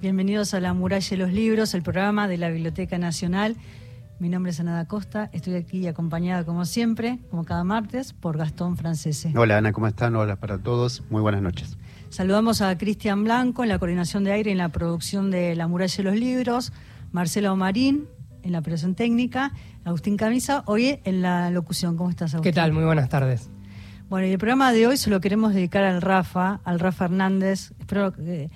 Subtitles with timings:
[0.00, 3.56] Bienvenidos a La Muralla de los Libros, el programa de la Biblioteca Nacional.
[4.18, 8.78] Mi nombre es Ana Costa, estoy aquí acompañada como siempre, como cada martes, por Gastón
[8.78, 9.30] Francese.
[9.36, 10.16] Hola Ana, ¿cómo están?
[10.16, 11.76] Hola para todos, muy buenas noches.
[12.08, 15.68] Saludamos a Cristian Blanco en la coordinación de aire y en la producción de La
[15.68, 16.72] Muralla de los Libros,
[17.12, 18.08] Marcelo Marín
[18.42, 19.52] en la operación técnica,
[19.84, 21.98] Agustín Camisa, hoy en la locución.
[21.98, 22.50] ¿Cómo estás, Agustín?
[22.50, 22.72] ¿Qué tal?
[22.72, 23.50] Muy buenas tardes.
[24.08, 27.72] Bueno, y el programa de hoy se lo queremos dedicar al Rafa, al Rafa Hernández.
[27.78, 28.50] Espero que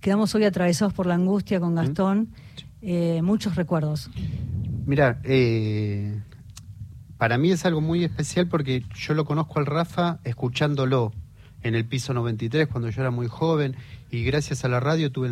[0.00, 2.28] quedamos hoy atravesados por la angustia con Gastón.
[2.82, 4.10] Eh, muchos recuerdos.
[4.86, 6.20] Mira, eh,
[7.18, 11.12] para mí es algo muy especial porque yo lo conozco al Rafa escuchándolo
[11.62, 13.76] en el piso 93 cuando yo era muy joven
[14.10, 15.28] y gracias a la radio tuve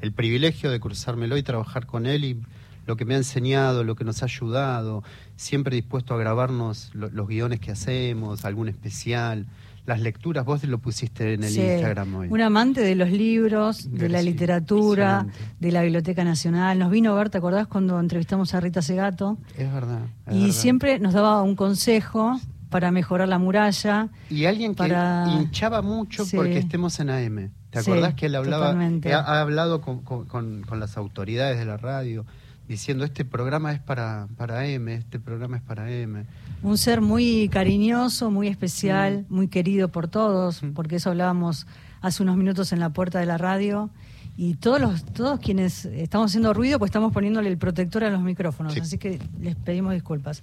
[0.00, 2.40] el privilegio de cruzármelo y trabajar con él y
[2.86, 5.04] lo que me ha enseñado, lo que nos ha ayudado,
[5.36, 9.46] siempre dispuesto a grabarnos los guiones que hacemos, algún especial
[9.84, 12.28] las lecturas, vos lo pusiste en el Instagram hoy.
[12.30, 15.26] Un amante de los libros, de la literatura,
[15.58, 16.78] de la Biblioteca Nacional.
[16.78, 19.38] Nos vino a ver, ¿te acordás cuando entrevistamos a Rita Segato?
[19.56, 20.02] Es verdad.
[20.30, 22.38] y siempre nos daba un consejo
[22.70, 24.08] para mejorar la muralla.
[24.30, 27.50] Y alguien que hinchaba mucho porque estemos en AM.
[27.70, 28.70] ¿Te acordás que él hablaba?
[28.70, 32.24] Ha, hablado con, las autoridades de la radio
[32.68, 36.24] diciendo este programa es para, para M, este programa es para M.
[36.62, 39.34] Un ser muy cariñoso, muy especial, mm.
[39.34, 40.72] muy querido por todos, mm.
[40.72, 41.66] porque eso hablábamos
[42.00, 43.90] hace unos minutos en la puerta de la radio.
[44.36, 48.22] Y todos los, todos quienes estamos haciendo ruido, pues estamos poniéndole el protector a los
[48.22, 50.42] micrófonos, así que les pedimos disculpas.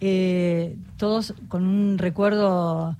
[0.00, 2.96] Eh, todos con un recuerdo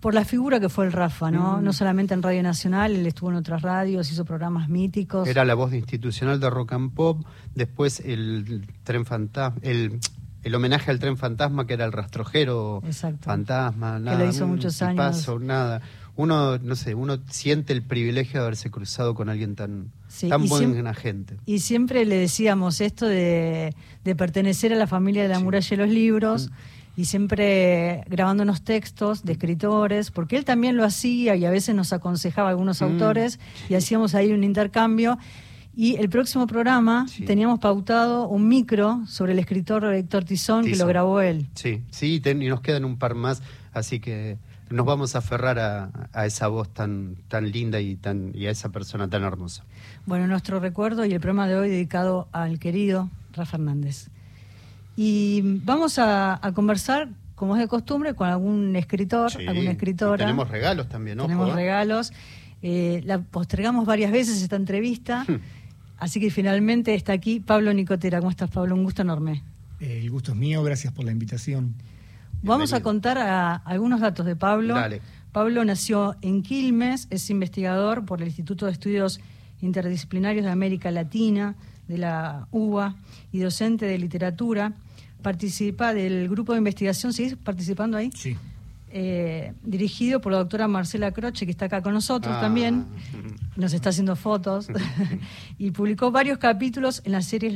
[0.00, 1.58] por la figura que fue el Rafa, ¿no?
[1.58, 1.64] Mm.
[1.64, 5.28] No solamente en Radio Nacional, él estuvo en otras radios, hizo programas míticos.
[5.28, 10.00] Era la voz institucional de Rock and Pop, después el tren fantasma, el,
[10.42, 12.82] el homenaje al tren fantasma que era el rastrojero
[13.20, 14.16] fantasma, nada.
[14.16, 14.96] Que lo hizo muchos años.
[14.96, 15.82] Paso, nada.
[16.16, 19.90] Uno, no sé, uno siente el privilegio de haberse cruzado con alguien tan,
[20.28, 21.36] tan buena gente.
[21.46, 23.74] Y siempre le decíamos esto de,
[24.04, 26.50] de pertenecer a la familia de la muralla de los libros.
[26.50, 31.50] Mm y siempre grabando unos textos de escritores, porque él también lo hacía y a
[31.50, 33.38] veces nos aconsejaba algunos mm, autores
[33.70, 35.18] y hacíamos ahí un intercambio.
[35.74, 40.86] Y el próximo programa teníamos pautado un micro sobre el escritor Héctor Tizón, que lo
[40.86, 41.46] grabó él.
[41.54, 43.42] Sí, sí, y nos quedan un par más,
[43.72, 44.38] así que
[44.70, 48.70] nos vamos a aferrar a, esa voz tan, tan linda y, tan, y a esa
[48.70, 49.64] persona tan hermosa.
[50.06, 54.08] Bueno, nuestro recuerdo y el programa de hoy dedicado al querido Rafa Hernández.
[54.96, 60.18] Y vamos a, conversar, como es de costumbre, con algún escritor, alguna escritora.
[60.18, 61.24] tenemos regalos también, ¿no?
[61.24, 62.12] Tenemos regalos.
[62.62, 65.24] Eh, la postergamos varias veces esta entrevista.
[66.00, 68.18] Así que finalmente está aquí Pablo Nicotera.
[68.18, 68.74] ¿Cómo estás, Pablo?
[68.74, 69.44] Un gusto enorme.
[69.78, 71.74] Eh, el gusto es mío, gracias por la invitación.
[72.42, 73.18] Vamos a contar
[73.64, 74.74] algunos datos de Pablo.
[74.74, 75.00] Dale.
[75.30, 79.20] Pablo nació en Quilmes, es investigador por el Instituto de Estudios
[79.60, 81.54] Interdisciplinarios de América Latina,
[81.86, 82.96] de la UBA,
[83.30, 84.72] y docente de literatura
[85.20, 88.10] participa del grupo de investigación, ¿sigues participando ahí?
[88.14, 88.36] Sí.
[88.92, 92.40] Eh, dirigido por la doctora Marcela Croce, que está acá con nosotros ah.
[92.40, 92.86] también,
[93.60, 94.68] nos está haciendo fotos,
[95.58, 97.54] y publicó varios capítulos en las series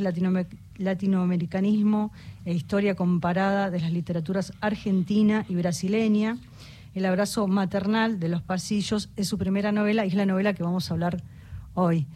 [0.76, 2.12] Latinoamericanismo
[2.44, 6.38] e Historia Comparada de las Literaturas Argentina y Brasileña.
[6.94, 10.62] El abrazo maternal de los pasillos es su primera novela y es la novela que
[10.62, 11.22] vamos a hablar
[11.75, 12.06] hoy,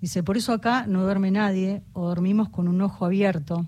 [0.01, 3.67] Dice, por eso acá no duerme nadie o dormimos con un ojo abierto.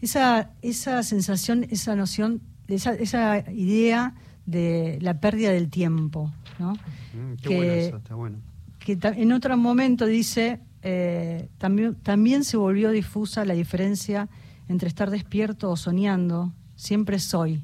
[0.00, 4.14] Esa, esa sensación, esa noción, esa, esa idea
[4.46, 6.72] de la pérdida del tiempo, ¿no?
[6.72, 8.38] Mm, qué bueno eso, está bueno.
[8.80, 14.28] Que en otro momento dice, eh, también, también se volvió difusa la diferencia
[14.68, 16.52] entre estar despierto o soñando.
[16.74, 17.62] Siempre soy.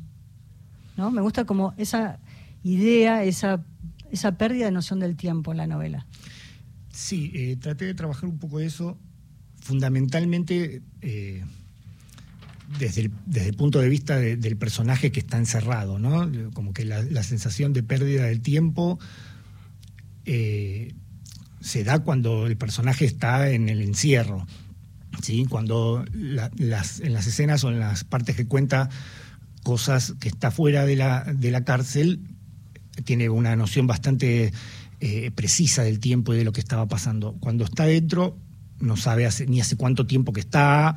[0.96, 1.10] ¿no?
[1.10, 2.18] Me gusta como esa
[2.62, 3.64] idea, esa,
[4.10, 6.06] esa pérdida de noción del tiempo en la novela.
[6.90, 8.98] Sí, eh, traté de trabajar un poco eso,
[9.60, 11.44] fundamentalmente eh,
[12.78, 16.30] desde, el, desde, el, punto de vista del personaje que está encerrado, ¿no?
[16.52, 18.98] Como que la, sensación de pérdida del tiempo
[21.60, 24.46] se da cuando el personaje está en el encierro.
[25.22, 25.46] ¿sí?
[25.48, 28.88] Cuando las, en las escenas o en las partes que cuenta
[29.62, 32.20] cosas que está fuera de la, de la cárcel,
[33.04, 34.52] tiene una noción bastante
[35.00, 37.36] eh, precisa del tiempo y de lo que estaba pasando.
[37.40, 38.36] Cuando está dentro,
[38.80, 40.94] no sabe ni hace cuánto tiempo que está,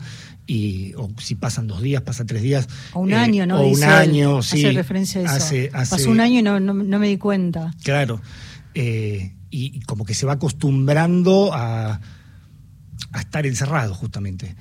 [0.48, 2.68] y, o si pasan dos días, pasa tres días.
[2.94, 3.62] O un año, ¿no?
[3.62, 4.66] O un año, sí.
[4.66, 5.56] Hace referencia a eso.
[5.72, 7.74] Pasó un año y no, no, me di cuenta.
[7.84, 8.22] Claro.
[8.74, 12.00] Eh, y, como que se va acostumbrando a,
[13.12, 14.56] a estar encerrado, justamente.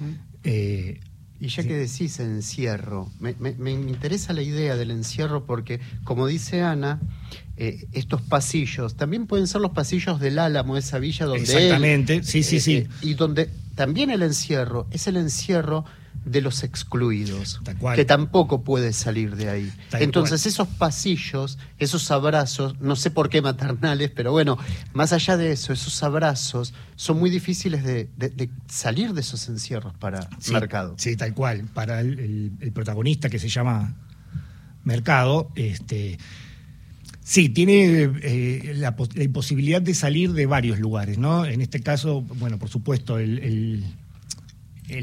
[0.45, 1.01] Eh,
[1.41, 6.61] y ya que decís encierro, me, me, interesa la idea del encierro porque, como dice
[6.61, 7.01] Ana,
[7.57, 11.45] eh, estos pasillos también pueden ser los pasillos del Álamo, esa villa donde.
[11.45, 12.87] Exactamente, sí, sí, sí.
[13.01, 15.87] y donde también el encierro es el encierro
[16.25, 17.61] de los excluidos,
[17.95, 19.73] que tampoco puede salir de ahí.
[19.93, 24.59] Entonces esos pasillos, esos abrazos, no sé por qué maternales, pero bueno,
[24.93, 28.09] más allá de eso, esos abrazos son muy difíciles de,
[28.69, 30.95] salir de esos encierros para Mercado.
[30.99, 31.65] Sí, tal cual.
[31.73, 33.97] Para el, protagonista que se llama
[34.85, 36.19] Mercado, este...
[37.23, 41.45] Sí, tiene eh, la, imposibilidad de salir de varios lugares, ¿no?
[41.45, 43.85] En este caso, bueno, por supuesto, el, el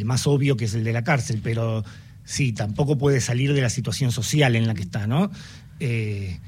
[0.06, 1.84] más obvio que es el de la cárcel, pero
[2.24, 5.32] sí, tampoco puede salir de la situación social en la que está, ¿no?
[5.80, 6.40] Eh,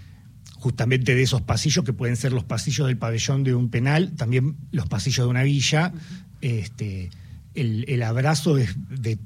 [0.55, 4.57] justamente de esos pasillos que pueden ser los pasillos del pabellón de un penal, también
[4.71, 5.93] los pasillos de una villa,
[6.41, 7.09] este,
[7.55, 9.17] el, abrazo es de,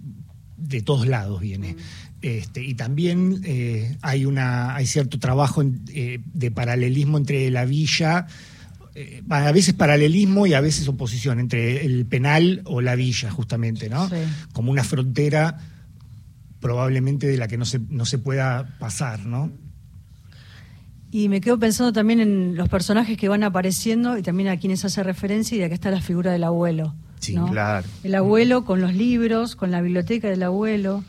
[0.81, 1.75] todos lados viene.
[2.21, 8.27] Este, y también eh, hay, una, hay cierto trabajo eh, de paralelismo entre la villa
[8.95, 13.89] eh, a veces paralelismo y a veces oposición entre el penal o la villa, justamente,
[13.89, 14.09] ¿no?
[14.53, 15.57] Como una frontera
[16.59, 19.51] probablemente de la que no se, no se pueda pasar, ¿no?
[21.11, 24.83] Y me quedo pensando también en los personajes que van apareciendo y también a quienes
[24.85, 26.95] hace referencia, y acá está la figura del abuelo.
[27.19, 27.87] Sí, claro.
[28.03, 31.03] El abuelo con los libros, con la biblioteca del abuelo.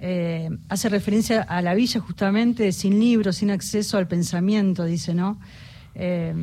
[0.00, 5.40] Eh, hace referencia a la villa justamente sin libros, sin acceso al pensamiento, dice, ¿no?
[5.94, 6.34] Eh,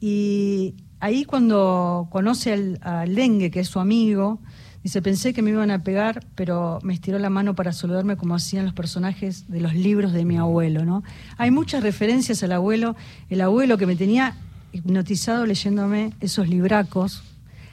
[0.00, 4.40] y ahí cuando conoce al, al dengue, que es su amigo,
[4.82, 8.36] dice, pensé que me iban a pegar, pero me estiró la mano para saludarme como
[8.36, 11.02] hacían los personajes de los libros de mi abuelo, ¿no?
[11.38, 12.94] Hay muchas referencias al abuelo,
[13.28, 14.36] el abuelo que me tenía
[14.72, 17.24] hipnotizado leyéndome esos libracos.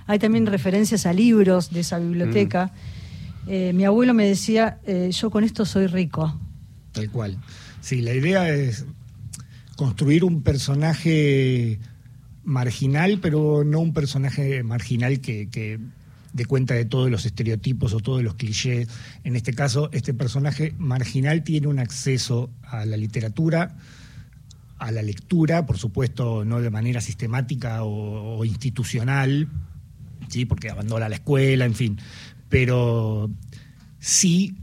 [0.08, 2.72] Hay también referencias a libros de esa biblioteca.
[3.46, 3.50] Mm.
[3.50, 6.34] Eh, mi abuelo me decía, eh, yo con esto soy rico.
[6.94, 7.38] Tal cual.
[7.82, 8.86] Sí, la idea es
[9.76, 11.80] construir un personaje
[12.44, 15.80] marginal, pero no un personaje marginal que,
[16.34, 18.88] dé cuenta de todos los estereotipos o todos los clichés.
[19.24, 23.78] En este caso, este personaje marginal tiene un acceso a la literatura,
[24.80, 29.48] a la lectura, por supuesto, no de manera sistemática o, institucional,
[30.28, 30.46] ¿sí?
[30.46, 32.00] porque abandona la escuela, en fin,
[32.50, 33.30] pero
[34.00, 34.58] sí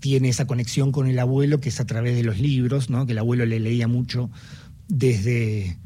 [0.00, 3.06] tiene esa conexión con el abuelo que es a través de los libros, ¿no?
[3.06, 4.30] que el abuelo le leía mucho
[4.88, 5.78] desde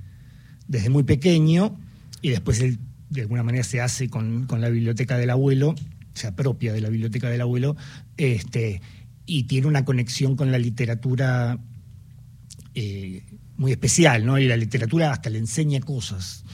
[0.69, 1.79] desde muy pequeño
[2.23, 2.79] y después él
[3.11, 5.75] de alguna manera se hace con, la biblioteca del abuelo,
[6.15, 7.77] se apropia de la biblioteca del abuelo,
[8.17, 8.81] este,
[9.27, 11.59] y tiene una conexión con la literatura
[12.75, 13.23] eh,
[13.57, 14.39] muy especial, ¿no?
[14.39, 16.45] Y la literatura hasta le enseña cosas.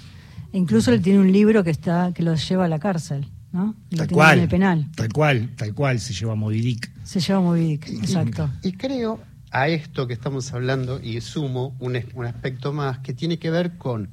[0.52, 3.74] Incluso él tiene un libro que está que lo lleva a la cárcel, ¿no?
[3.96, 4.48] tal cual.
[4.48, 4.90] penal.
[4.94, 6.90] Tal cual, tal cual, se lleva a Movidic.
[7.04, 8.50] Se lleva a Movidic, exacto.
[8.62, 9.20] y creo
[9.52, 14.08] a esto que estamos hablando y sumo un, aspecto más que tiene que ver con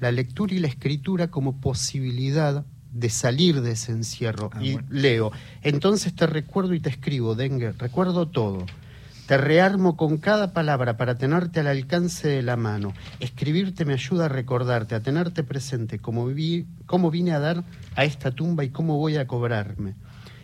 [0.00, 4.50] la lectura y la escritura como posibilidad de salir de ese encierro.
[4.54, 8.64] Ah, y leo, entonces te recuerdo y te escribo, Dengue, recuerdo todo.
[9.26, 12.94] Te rearmo con cada palabra para tenerte al alcance de la mano.
[13.18, 17.64] Escribirte me ayuda a recordarte, a tenerte presente, viví, cómo vine a dar
[17.96, 19.96] a esta tumba y cómo voy a cobrarme.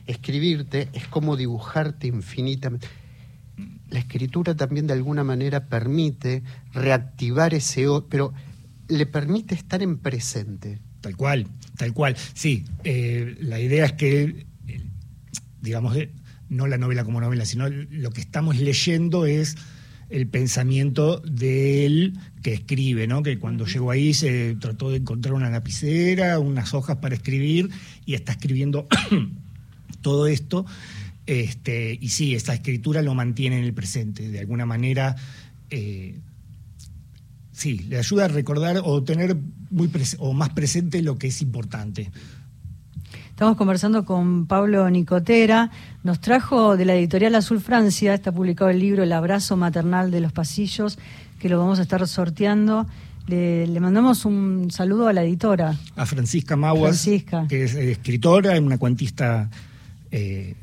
[0.08, 2.88] Escribirte es como dibujarte infinitamente
[3.92, 8.32] la escritura también de alguna manera permite reactivar ese, pero
[8.88, 10.78] le permite estar en presente.
[11.00, 11.46] Tal cual,
[11.76, 12.16] tal cual.
[12.32, 14.46] Sí, eh, la idea es que,
[15.61, 16.11] digamos, eh,
[16.49, 19.56] no la novela como novela, sino lo que estamos leyendo es
[20.11, 23.22] el pensamiento de él que escribe, ¿no?
[23.22, 27.70] Que cuando llegó ahí se trató de encontrar una lapicera, unas hojas para escribir
[28.06, 28.87] y está escribiendo
[30.02, 30.66] todo esto
[31.26, 35.14] este, y sí, esta escritura lo mantiene en el presente, de alguna manera.
[35.70, 36.18] Eh,
[37.52, 39.36] sí, le ayuda a recordar o tener
[39.70, 42.10] muy o más presente lo que es importante.
[43.30, 45.70] Estamos conversando con Pablo Nicotera.
[46.02, 50.20] Nos trajo de la editorial Azul Francia, está publicado el libro El abrazo maternal de
[50.20, 50.98] los pasillos,
[51.38, 52.86] que lo vamos a estar sorteando
[53.26, 55.76] Le, le mandamos un saludo a la editora.
[55.96, 57.46] A Francisca Maguas, Francisca.
[57.48, 59.48] que es escritora, una cuentista
[60.10, 60.54] eh,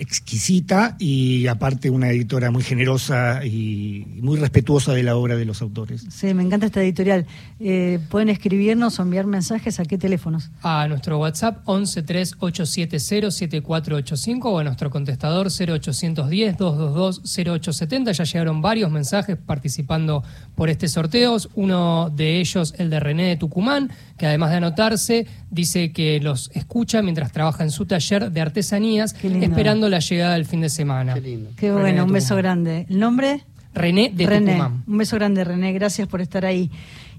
[0.00, 5.60] exquisita y aparte una editora muy generosa y muy respetuosa de la obra de los
[5.60, 6.06] autores.
[6.10, 7.26] Sí, me encanta esta editorial.
[7.60, 10.50] Eh, pueden escribirnos o enviar mensajes a qué teléfonos.
[10.62, 18.12] A nuestro WhatsApp 1138707485 o a nuestro contestador 0810-222-0870.
[18.12, 21.36] Ya llegaron varios mensajes participando por este sorteo.
[21.54, 26.50] Uno de ellos, el de René de Tucumán, que además de anotarse, dice que los
[26.54, 31.14] escucha mientras trabaja en su taller de artesanías, esperando la llegada del fin de semana.
[31.14, 31.50] Qué lindo.
[31.56, 32.86] Qué René bueno, un beso grande.
[32.88, 33.42] ¿El nombre?
[33.74, 34.52] René de René.
[34.52, 34.84] Tucumán.
[34.86, 35.72] Un beso grande, René.
[35.72, 36.70] Gracias por estar ahí.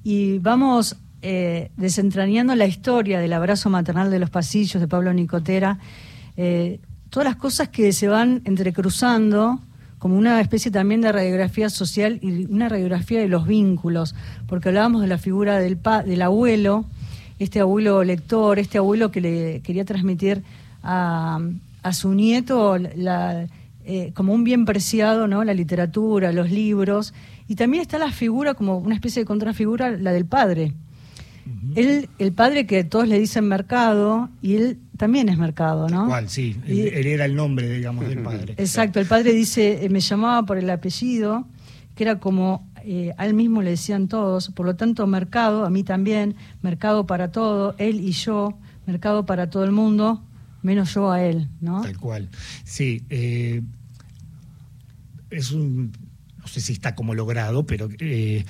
[0.03, 5.77] Y vamos eh, desentrañando la historia del abrazo maternal de los pasillos de Pablo Nicotera.
[6.37, 9.59] Eh, todas las cosas que se van entrecruzando
[9.99, 14.15] como una especie también de radiografía social y una radiografía de los vínculos,
[14.47, 16.85] porque hablábamos de la figura del, pa- del abuelo,
[17.37, 20.41] este abuelo lector, este abuelo que le quería transmitir
[20.81, 21.39] a,
[21.83, 23.47] a su nieto la,
[23.83, 25.43] eh, como un bien preciado, ¿no?
[25.43, 27.13] La literatura, los libros.
[27.47, 30.73] Y también está la figura, como una especie de contrafigura, la del padre.
[31.75, 36.07] Él, el padre que todos le dicen mercado, y él también es mercado, ¿no?
[36.07, 38.53] Cual, sí, Y- él, él era el nombre, digamos, del padre.
[38.57, 41.45] Exacto, el padre dice, eh, me llamaba por el apellido,
[41.95, 45.69] que era como eh, a él mismo le decían todos, por lo tanto mercado, a
[45.69, 48.53] mí también, mercado para todo, él y yo,
[48.85, 50.21] mercado para todo el mundo,
[50.63, 51.81] menos yo a él, ¿no?
[51.81, 52.29] Tal cual.
[52.63, 53.61] Sí, eh,
[55.29, 55.91] es un,
[56.37, 58.45] no sé si está como logrado, pero eh,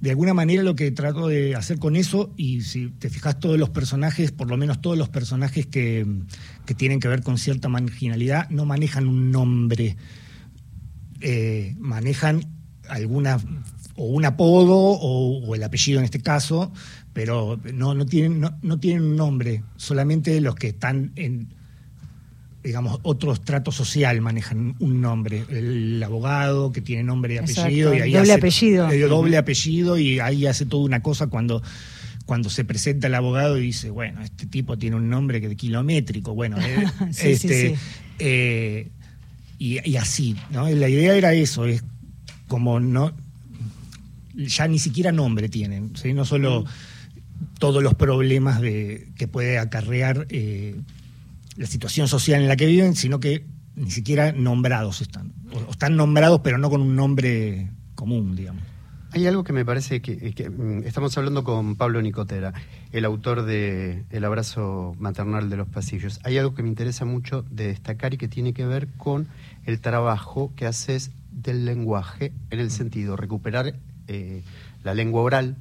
[0.00, 3.58] de alguna manera lo que trato de hacer con eso, y si te fijas todos
[3.58, 6.06] los personajes, por lo menos todos los personajes que,
[6.64, 9.96] que tienen que ver con cierta marginalidad, no manejan un nombre,
[11.20, 12.44] eh, manejan
[12.88, 13.38] alguna
[13.96, 16.72] o un apodo o, o el apellido en este caso,
[17.16, 21.48] pero no, no, tienen, no, no tienen un nombre, solamente los que están en,
[22.62, 25.44] digamos, otro estrato social manejan un nombre.
[25.48, 27.94] El abogado que tiene nombre y Exacto, apellido.
[27.94, 28.90] y ahí doble hace- apellido.
[28.90, 31.62] eh, doble apellido y ahí hace toda una cosa cuando
[32.26, 35.56] cuando se presenta el abogado y dice, bueno, este tipo tiene un nombre que de
[35.56, 37.74] kilométrico, bueno, eh, Sí, este, sí.
[38.18, 38.90] eh,
[39.58, 40.68] y, y así, ¿no?
[40.68, 41.82] La idea era eso, es
[42.46, 43.12] como no,
[44.34, 46.64] ya ni siquiera nombre tienen, no solo
[47.58, 50.76] todos los problemas de, que puede acarrear eh,
[51.56, 55.32] la situación social en la que viven, sino que ni siquiera nombrados están.
[55.52, 58.62] O, están nombrados, pero no con un nombre común, digamos.
[59.12, 62.52] Hay algo que me parece que, que, mm, estamos hablando con Pablo Nicotera,
[62.92, 66.20] el autor de El abrazo maternal de los pasillos.
[66.24, 69.28] Hay algo que me interesa mucho de destacar y que tiene que ver con
[69.64, 73.74] el trabajo que haces del lenguaje en el sentido recuperar
[74.08, 74.42] eh,
[74.82, 75.56] la lengua oral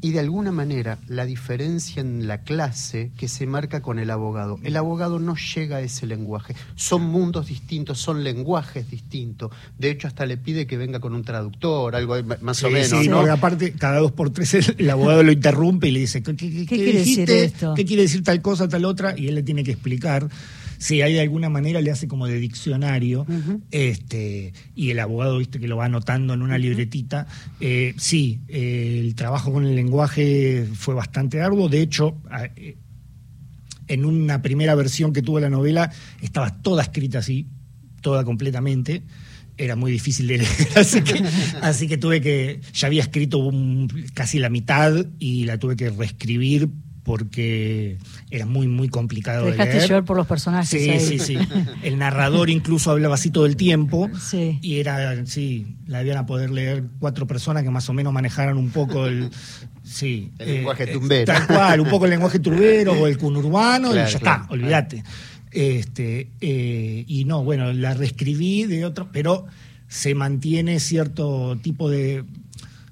[0.00, 4.58] y de alguna manera la diferencia en la clase que se marca con el abogado.
[4.62, 6.54] El abogado no llega a ese lenguaje.
[6.74, 9.50] Son mundos distintos, son lenguajes distintos.
[9.78, 13.02] De hecho, hasta le pide que venga con un traductor, algo más o Sí, menos,
[13.02, 13.16] sí, ¿no?
[13.18, 16.34] porque aparte, cada dos por tres el, el abogado lo interrumpe y le dice, ¿qué,
[16.34, 17.44] qué- qué quiere decir dijiste?
[17.44, 17.74] esto?
[17.74, 19.18] ¿Qué quiere decir tal cosa, tal otra?
[19.18, 20.28] Y él le tiene que explicar.
[20.78, 23.26] Si hay de alguna manera le hace como de diccionario,
[23.70, 27.26] este, y el abogado, viste, que lo va anotando en una libretita.
[27.60, 31.68] Eh, sí, eh, el trabajo con el lenguaje fue bastante arduo.
[31.68, 32.16] De hecho,
[32.56, 32.76] eh,
[33.88, 35.90] en una primera versión que tuvo la novela,
[36.22, 37.46] estaba toda escrita así,
[38.00, 39.02] toda completamente.
[39.56, 41.24] Era muy difícil de leer, así que,
[41.62, 45.90] así que tuve que, ya había escrito un- casi la mitad y la tuve que
[45.90, 46.68] reescribir
[47.08, 47.96] porque
[48.30, 49.88] era muy, muy complicado Te de dejaste leer.
[49.88, 50.68] llevar por los personajes.
[50.68, 51.00] Sí, ahí.
[51.00, 51.38] sí, sí.
[51.82, 54.10] El narrador incluso hablaba así todo el tiempo.
[54.20, 54.58] Sí.
[54.60, 58.58] Y era, sí, la iban a poder leer cuatro personas que más o menos manejaran
[58.58, 59.30] un poco el.
[59.82, 60.32] Sí.
[60.38, 61.24] El lenguaje tumbero.
[61.24, 64.42] Tal cual, un poco el lenguaje turbero o el conurbano Claro, y ya claro.
[64.42, 65.04] está, olvídate.
[65.50, 69.46] Este, eh, y no, bueno, la reescribí de otro, pero
[69.88, 72.24] se mantiene cierto tipo de,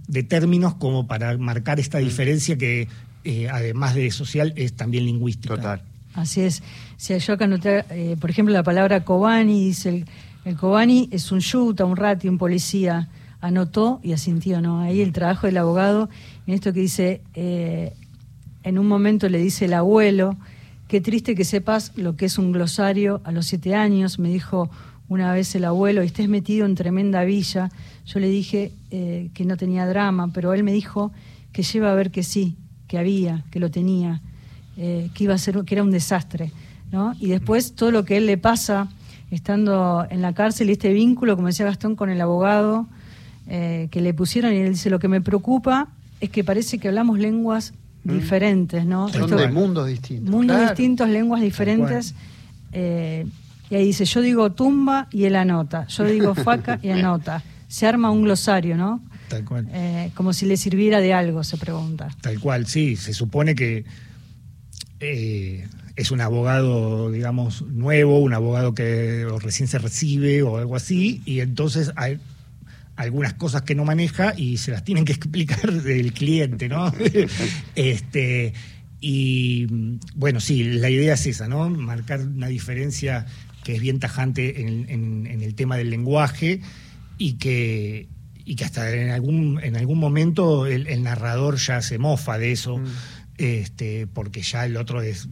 [0.09, 2.89] de términos como para marcar esta diferencia que,
[3.27, 5.57] eh, además de social, es también lingüística.
[5.57, 5.83] Total.
[6.15, 6.63] Así es.
[6.97, 10.05] Si yo acá anoté, eh, por ejemplo, la palabra Kobani, dice el,
[10.45, 13.09] el Kobani es un yuta, un rati, un policía.
[13.41, 14.81] Anotó y asintió, ¿no?
[14.81, 16.09] Ahí el trabajo del abogado,
[16.47, 17.93] en esto que dice, eh,
[18.63, 20.37] en un momento le dice el abuelo,
[20.89, 24.71] qué triste que sepas lo que es un glosario a los siete años, me dijo
[25.09, 27.71] una vez el abuelo, y estés metido en tremenda villa.
[28.07, 31.13] Yo le dije eh, que no tenía drama, pero él me dijo
[31.53, 32.57] que lleva a ver que sí,
[32.89, 34.21] que había, que lo tenía
[34.77, 36.53] eh, que iba a ser que era un desastre
[36.93, 37.15] ¿no?
[37.19, 38.89] y después todo lo que él le pasa
[39.31, 42.87] estando en la cárcel y este vínculo como decía Gastón con el abogado
[43.49, 45.89] eh, que le pusieron y él dice, lo que me preocupa
[46.21, 47.73] es que parece que hablamos lenguas
[48.05, 48.13] Mm.
[48.13, 49.09] diferentes, ¿no?
[49.09, 50.31] Son Esto- de mundos distintos.
[50.31, 50.71] mundos Claro.
[50.71, 52.15] distintos, lenguas diferentes.
[52.73, 53.27] eh,
[53.69, 57.43] y ahí dice, yo digo tumba y él anota, yo digo faca y anota.
[57.67, 59.01] Se arma un glosario, ¿no?
[59.29, 59.69] Tal cual.
[59.73, 62.09] Eh, como si le sirviera de algo, se pregunta.
[62.21, 62.97] Tal cual, sí.
[62.97, 63.85] Se supone que
[65.01, 65.67] eh,
[65.97, 71.41] es un abogado, digamos, nuevo, un abogado que recién se recibe o algo así, y
[71.41, 72.19] entonces hay
[72.97, 76.93] algunas cosas que no maneja y se las tienen que explicar del cliente, ¿no?
[77.75, 78.55] este
[79.01, 79.67] y
[80.15, 81.69] bueno, sí, la idea es esa, ¿no?
[81.69, 83.27] Marcar una diferencia
[83.63, 86.61] que es bien tajante en, en- en el tema del lenguaje
[87.19, 88.09] y que
[88.47, 92.53] y que hasta en algún en algún momento el, el narrador ya se mofa de
[92.53, 92.81] eso,
[93.37, 95.29] este, porque ya el otro es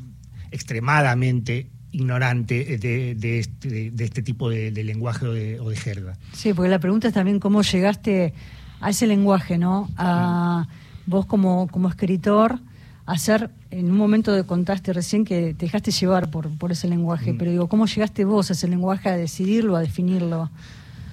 [0.50, 5.76] extremadamente ignorante de, de este, de este tipo de, de lenguaje o de, o de
[5.76, 6.18] jerga.
[6.32, 8.34] Sí, porque la pregunta es también cómo llegaste
[8.80, 9.88] a ese lenguaje, ¿no?
[9.96, 10.66] A
[11.06, 12.58] vos como, como escritor,
[13.06, 17.32] hacer, en un momento de contaste recién que te dejaste llevar por, por ese lenguaje,
[17.38, 20.50] pero digo, ¿cómo llegaste vos a ese lenguaje, a decidirlo, a definirlo?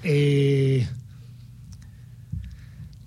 [0.04, 0.88] Eh,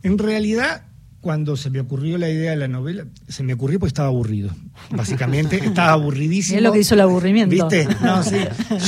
[0.04, 0.82] en realidad,
[1.20, 4.50] cuando se me ocurrió la idea de la novela, se me ocurrió porque estaba aburrido.
[4.90, 6.58] Básicamente, estaba aburridísimo.
[6.58, 7.68] Mirá lo que hizo el aburrimiento.
[7.68, 7.88] ¿Viste?
[8.02, 8.36] No, sí.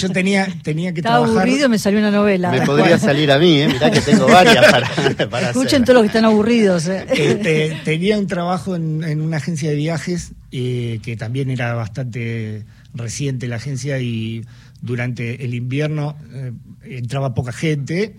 [0.00, 1.42] Yo tenía, tenía que Estaba trabajar.
[1.48, 2.50] aburrido y me salió una novela.
[2.52, 3.68] Me podría salir a mí, ¿eh?
[3.68, 4.88] Mirá que tengo varias para,
[5.30, 5.84] para Escuchen hacer.
[5.84, 6.86] todos los que están aburridos.
[6.88, 7.06] ¿eh?
[7.10, 12.64] Este, tenía un trabajo en, en una agencia de viajes eh, que también era bastante
[12.94, 14.44] reciente la agencia y
[14.82, 16.52] durante el invierno eh,
[16.84, 18.14] entraba poca gente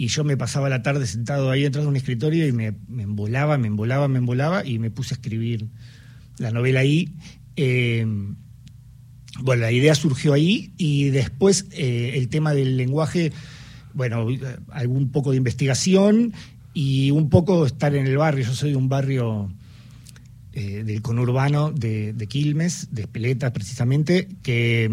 [0.00, 3.02] y yo me pasaba la tarde sentado ahí detrás de un escritorio y me, me
[3.02, 5.66] embolaba, me embolaba, me embolaba y me puse a escribir
[6.38, 7.10] la novela ahí.
[7.56, 8.06] Eh,
[9.40, 13.30] bueno, la idea surgió ahí y después eh, el tema del lenguaje,
[13.92, 14.26] bueno,
[14.70, 16.32] algún poco de investigación
[16.72, 18.46] y un poco estar en el barrio.
[18.46, 19.52] Yo soy de un barrio
[20.54, 24.90] eh, del conurbano de, de Quilmes, de Espeleta precisamente, que,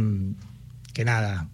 [0.94, 1.48] que nada,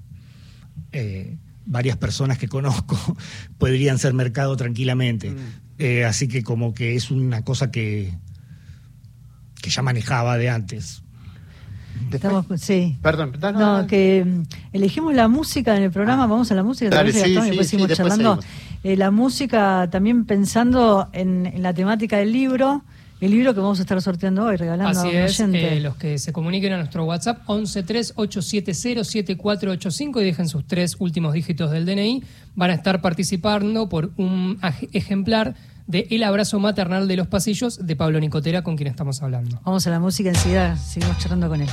[1.66, 2.98] varias personas que conozco
[3.58, 5.32] podrían ser mercado tranquilamente.
[5.32, 5.38] Mm.
[5.80, 8.14] Eh, así que como que es una cosa que,
[9.62, 11.04] que ya manejaba de antes.
[12.12, 12.98] Estamos, sí.
[13.02, 16.64] Perdón, no, no, No, que mm, elegimos la música en el programa, vamos a la
[16.64, 17.32] música, ¿te Dale, sí?
[17.32, 18.40] Y después sí, después charlando.
[18.84, 22.84] Eh, la música también pensando en, en la temática del libro,
[23.26, 25.78] el libro que vamos a estar sorteando hoy, regalando Así a un es, oyente.
[25.78, 31.72] eh, los que se comuniquen a nuestro WhatsApp 1138707485 y dejen sus tres últimos dígitos
[31.72, 32.24] del DNI,
[32.56, 34.60] van a estar participando por un
[34.92, 35.56] ejemplar
[35.88, 39.60] de El abrazo maternal de los pasillos de Pablo Nicotera, con quien estamos hablando.
[39.66, 41.68] Vamos a la música enseguida, seguimos charlando con él.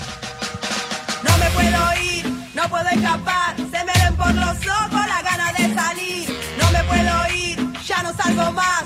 [1.25, 5.53] No me puedo ir, no puedo escapar, se me ven por los ojos la gana
[5.53, 6.29] de salir.
[6.61, 8.83] No me puedo ir, ya no salgo más,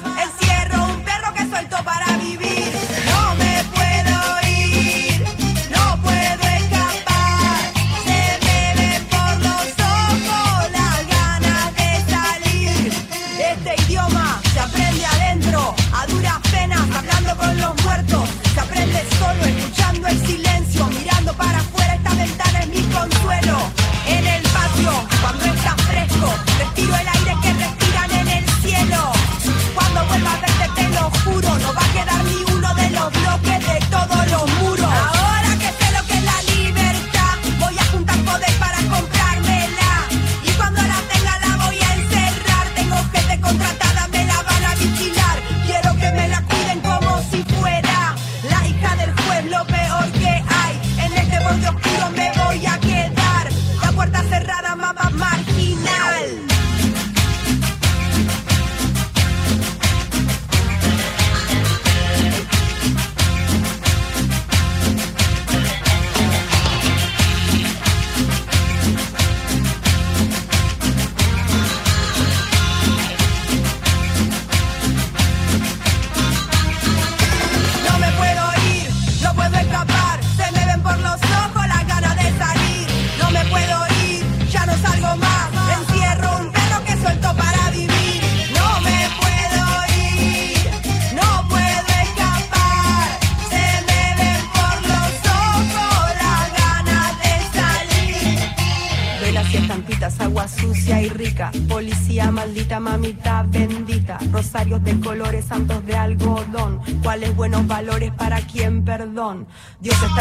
[109.80, 110.13] Dios está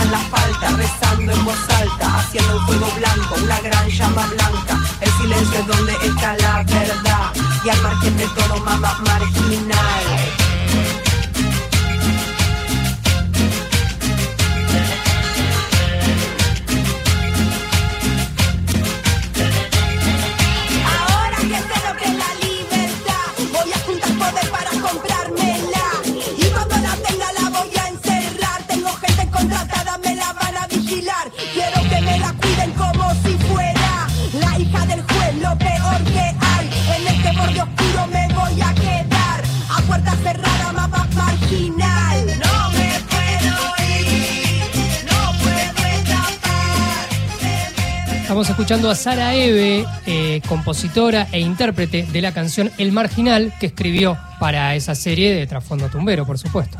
[48.94, 54.76] a Sara Eve, eh, compositora e intérprete de la canción El Marginal, que escribió para
[54.76, 56.78] esa serie de Trasfondo Tumbero, por supuesto.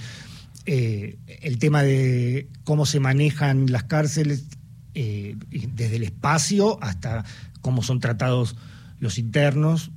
[0.72, 4.46] eh, el tema de cómo se manejan las cárceles
[4.94, 7.26] eh, desde el espacio hasta
[7.62, 8.56] cómo son tratados
[9.00, 9.90] los internos.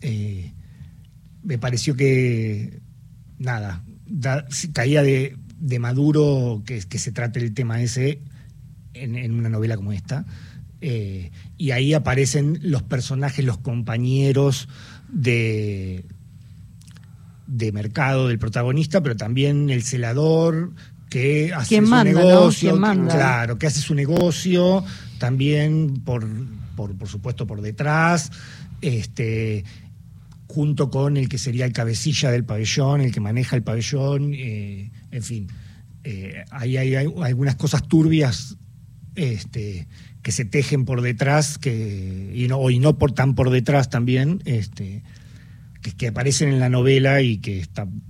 [0.00, 0.52] eh,
[1.44, 2.80] me pareció que,
[3.38, 3.84] nada,
[4.72, 5.38] caía de,
[5.78, 8.18] maduro que, se trate el tema ese
[8.94, 10.26] en, una novela como esta.
[10.80, 14.68] Y ahí aparecen los personajes, los compañeros
[15.08, 16.04] de,
[17.46, 20.72] de mercado del protagonista, pero también el celador
[21.08, 22.18] que hace ¿Quién su manda, no?
[22.18, 22.76] negocio,
[23.08, 24.84] claro, que hace su negocio,
[25.18, 26.26] también por,
[26.74, 28.30] por, por supuesto por detrás,
[28.80, 29.64] este
[30.48, 34.90] junto con el que sería el cabecilla del pabellón, el que maneja el pabellón, eh,
[35.10, 35.48] en fin,
[36.04, 38.56] eh, ahí hay, hay algunas cosas turbias
[39.16, 39.88] este,
[40.22, 44.40] que se tejen por detrás, que, y no, y no por tan por detrás también,
[44.44, 45.02] este,
[45.86, 48.02] que, que aparecen en la novela y que están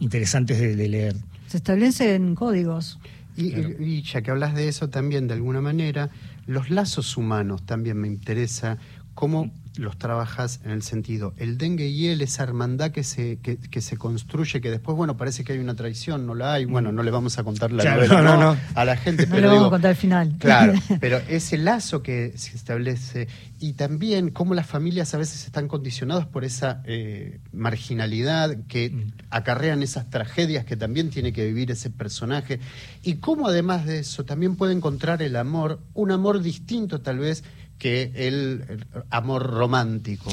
[0.00, 1.16] interesantes de, de leer.
[1.46, 2.98] Se establecen códigos.
[3.36, 6.10] Y, y ya que hablas de eso también, de alguna manera,
[6.46, 8.78] los lazos humanos también me interesa,
[9.14, 13.56] cómo los trabajas en el sentido, el dengue y él, esa hermandad que se, que,
[13.56, 16.92] que se construye, que después, bueno, parece que hay una traición, no la hay, bueno,
[16.92, 18.54] no le vamos a contar la Claro, novela no, no, ¿no?
[18.54, 18.60] no.
[18.74, 20.34] a la gente, No pero le vamos digo, a contar el final.
[20.38, 23.28] Claro, pero ese lazo que se establece
[23.60, 29.82] y también cómo las familias a veces están condicionadas por esa eh, marginalidad que acarrean
[29.82, 32.60] esas tragedias que también tiene que vivir ese personaje
[33.02, 37.42] y cómo además de eso también puede encontrar el amor, un amor distinto tal vez
[37.82, 40.30] que el, amor romántico.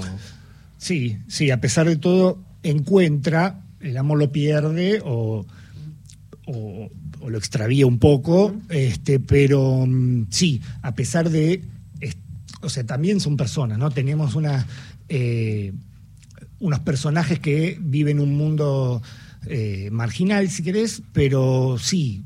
[0.78, 5.48] Sí, sí, a pesar de todo, encuentra, el amor lo pierde o,
[6.46, 6.90] o-
[7.28, 11.64] lo extravía un poco, este, pero mm, sí, a pesar de,
[12.62, 13.90] o sea, también son personas, ¿no?
[13.90, 14.68] Tenemos una,
[15.10, 15.74] eh,
[16.60, 19.02] unos personajes que viven un mundo
[19.48, 22.24] eh, marginal, si querés, pero sí,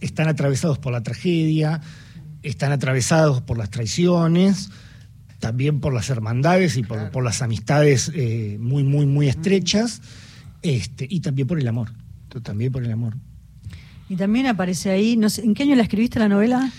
[0.00, 1.80] están atravesados por la tragedia,
[2.44, 4.70] están atravesados por las traiciones,
[5.40, 10.00] también por las hermandades y por, por las amistades eh, muy, muy, muy estrechas,
[10.62, 11.90] este, y también por el amor.
[12.42, 13.14] También por el amor.
[14.08, 16.72] Y también aparece ahí, no sé, ¿en qué año la escribiste la novela?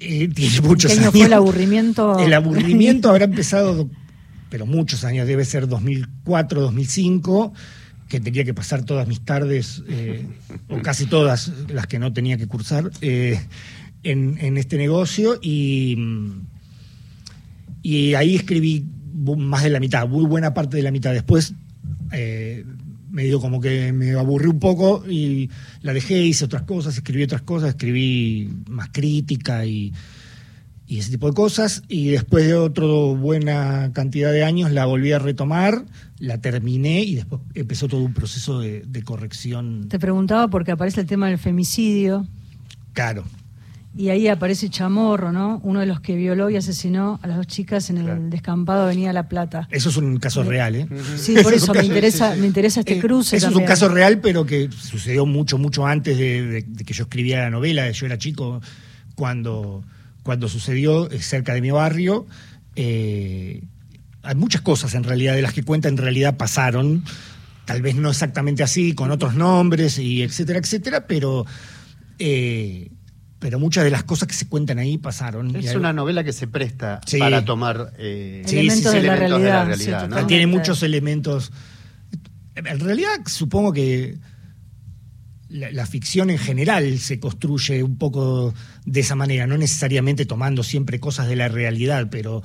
[0.00, 1.12] Eh, tiene muchos ¿Qué año años.
[1.12, 2.18] fue el aburrimiento?
[2.24, 3.88] El aburrimiento habrá empezado,
[4.50, 7.52] pero muchos años, debe ser 2004, 2005,
[8.08, 10.26] que tenía que pasar todas mis tardes, eh,
[10.68, 13.40] o casi todas las que no tenía que cursar, eh,
[14.10, 15.96] en, en este negocio y,
[17.82, 18.84] Y ahí escribí
[19.36, 21.12] más de la mitad, muy buena parte de la mitad.
[21.12, 21.54] Después
[22.12, 22.64] eh,
[23.10, 25.50] me dio como que me aburrí un poco y
[25.82, 29.92] la dejé, hice otras cosas, escribí otras cosas, escribí más crítica y,
[30.86, 31.82] y ese tipo de cosas.
[31.88, 35.84] Y después de otra buena cantidad de años la volví a retomar,
[36.18, 39.88] la terminé y después empezó todo un proceso de, de corrección.
[39.88, 42.26] Te preguntaba porque aparece el tema del femicidio
[42.96, 43.24] Claro.
[43.96, 45.60] Y ahí aparece Chamorro, ¿no?
[45.64, 48.22] Uno de los que violó y asesinó a las dos chicas en el Claro.
[48.28, 49.68] descampado Avenida La Plata.
[49.70, 50.88] Eso es un caso real, ¿eh?
[51.16, 52.40] Sí, por es eso me caso- interesa, sí, sí.
[52.40, 55.86] me interesa este Eh, cruce Eso es un caso real, pero que sucedió mucho, mucho
[55.86, 57.90] antes de, de- de que yo escribiera la novela.
[57.90, 58.60] Yo era chico
[59.14, 59.82] cuando,
[60.22, 62.26] cuando sucedió eh, cerca de mi barrio.
[62.74, 63.62] Eh,
[64.22, 67.04] hay muchas cosas en realidad de las que cuenta en realidad pasaron.
[67.64, 71.46] Tal vez no exactamente así, con otros nombres y etcétera, etcétera, pero,
[72.18, 72.90] eh,
[73.46, 75.54] pero muchas de las cosas que se cuentan ahí pasaron.
[75.54, 77.16] Es algo- una novela que se presta Sí.
[77.20, 79.76] para tomar eh, Sí, elementos sí, de sí, la elementos de la realidad.
[79.78, 80.26] sí, realidad, ¿no?
[80.26, 81.52] tiene muchos elementos.
[82.56, 84.18] En realidad, supongo que
[85.48, 88.52] la, la ficción en general se construye un poco
[88.84, 92.42] de esa manera, no necesariamente tomando siempre cosas de la realidad, pero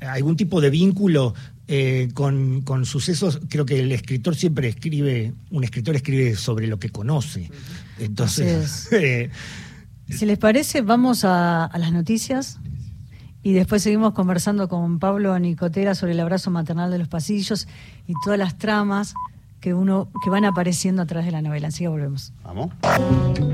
[0.00, 1.32] algún tipo de vínculo
[1.68, 3.38] eh, con, con sucesos.
[3.48, 7.50] Creo que el escritor siempre escribe, un escritor escribe sobre lo que conoce.
[8.00, 9.30] Entonces, eh,
[10.08, 12.60] Si les parece, vamos a, a las noticias
[13.42, 17.66] y después seguimos conversando con Pablo Nicotera sobre el abrazo maternal de los pasillos
[18.06, 19.14] y todas las tramas
[19.60, 21.68] que uno que van apareciendo a través de la novela.
[21.68, 22.32] Así que volvemos.
[22.44, 22.70] Vamos.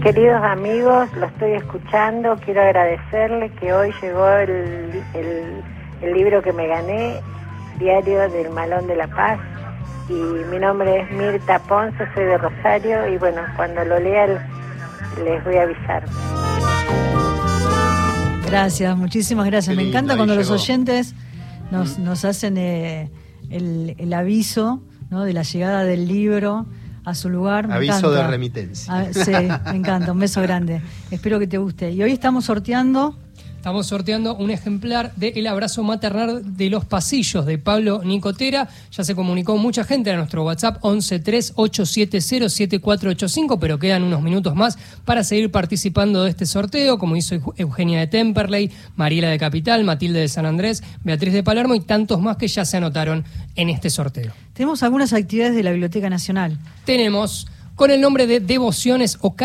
[0.03, 2.37] Queridos amigos, lo estoy escuchando.
[2.45, 5.63] Quiero agradecerles que hoy llegó el, el-
[6.03, 7.21] el libro que me gané,
[7.79, 9.39] Diario del Malón de la Paz.
[10.09, 10.15] Y
[10.51, 13.07] mi nombre es Mirta Ponce, soy de Rosario.
[13.09, 14.25] Y bueno, cuando lo lea
[15.25, 16.05] les voy a avisar.
[18.47, 19.77] Gracias, muchísimas gracias.
[19.77, 21.15] Qué Me encanta cuando los oyentes
[21.71, 23.11] nos, nos hacen eh,
[23.49, 25.25] el, el aviso ¿no?
[25.25, 26.67] de la llegada del libro
[27.05, 27.69] a su lugar.
[27.69, 28.23] Me Aviso encanta.
[28.23, 28.93] de remitencia.
[28.93, 30.13] Ah, sí, me encanta.
[30.13, 30.83] Un beso grande.
[31.11, 31.91] Espero que te guste.
[31.93, 33.17] Y hoy estamos sorteando.
[33.61, 38.71] Estamos sorteando un ejemplar de El abrazo maternal de los pasillos de Pablo Nicotera.
[38.91, 45.25] Ya se comunicó mucha gente a nuestro WhatsApp 1138707485, pero quedan unos minutos más para
[45.25, 50.29] seguir participando de este sorteo, como hizo Eugenia de Temperley, Mariela de Capital, Matilde de
[50.29, 54.33] San Andrés, Beatriz de Palermo y tantos más que ya se anotaron en este sorteo.
[54.55, 56.57] Tenemos algunas actividades de la Biblioteca Nacional.
[56.87, 57.47] Tenemos
[57.81, 59.37] con el nombre de devociones o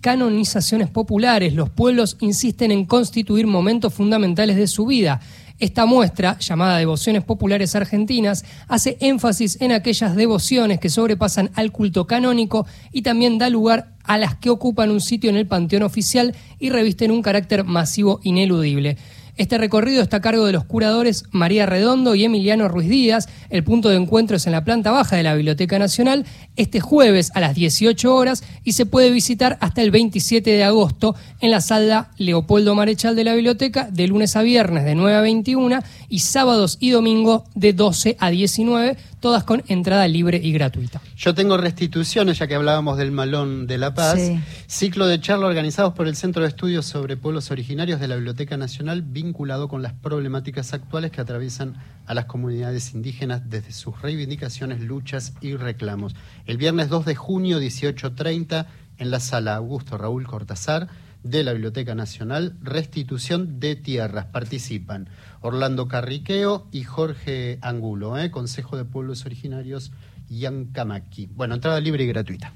[0.00, 5.20] canonizaciones populares, los pueblos insisten en constituir momentos fundamentales de su vida.
[5.58, 12.06] Esta muestra, llamada Devociones Populares Argentinas, hace énfasis en aquellas devociones que sobrepasan al culto
[12.06, 16.34] canónico y también da lugar a las que ocupan un sitio en el panteón oficial
[16.58, 18.96] y revisten un carácter masivo ineludible.
[19.42, 23.28] Este recorrido está a cargo de los curadores María Redondo y Emiliano Ruiz Díaz.
[23.50, 26.24] El punto de encuentro es en la planta baja de la Biblioteca Nacional
[26.54, 31.16] este jueves a las 18 horas y se puede visitar hasta el 27 de agosto
[31.40, 35.20] en la sala Leopoldo Marechal de la Biblioteca de lunes a viernes de 9 a
[35.22, 41.00] 21 y sábados y domingos de 12 a 19, todas con entrada libre y gratuita.
[41.16, 44.20] Yo tengo restituciones, ya que hablábamos del Malón de la Paz.
[44.20, 44.40] Sí.
[44.66, 48.56] Ciclo de charla organizados por el Centro de Estudios sobre Pueblos Originarios de la Biblioteca
[48.56, 54.80] Nacional, vinculado con las problemáticas actuales que atraviesan a las comunidades indígenas desde sus reivindicaciones,
[54.80, 56.16] luchas y reclamos.
[56.44, 58.66] El viernes 2 de junio, 18.30,
[58.98, 60.88] en la sala Augusto Raúl Cortázar
[61.22, 64.26] de la Biblioteca Nacional, restitución de tierras.
[64.26, 65.08] Participan
[65.40, 68.30] Orlando Carriqueo y Jorge Angulo, ¿eh?
[68.30, 69.92] Consejo de Pueblos Originarios
[70.28, 71.28] Yancamaki.
[71.34, 72.52] Bueno, entrada libre y gratuita.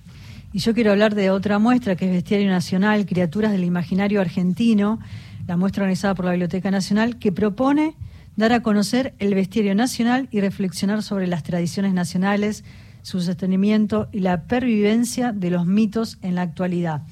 [0.52, 5.00] Y yo quiero hablar de otra muestra que es Bestiario Nacional, Criaturas del Imaginario Argentino,
[5.46, 7.94] la muestra organizada por la Biblioteca Nacional, que propone
[8.36, 12.64] dar a conocer el bestiario nacional y reflexionar sobre las tradiciones nacionales,
[13.02, 17.02] su sostenimiento y la pervivencia de los mitos en la actualidad.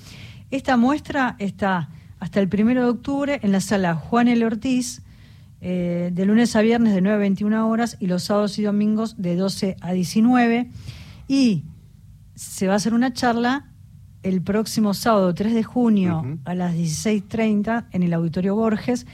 [0.54, 1.88] Esta muestra está
[2.20, 4.46] hasta el primero de octubre en la sala Juan L.
[4.46, 5.02] Ortiz,
[5.60, 9.20] eh, de lunes a viernes de 9 a 21 horas y los sábados y domingos
[9.20, 10.70] de 12 a 19.
[11.26, 11.64] Y
[12.36, 13.64] se va a hacer una charla
[14.22, 19.08] el próximo sábado 3 de junio a las 16.30 en el Auditorio Borges.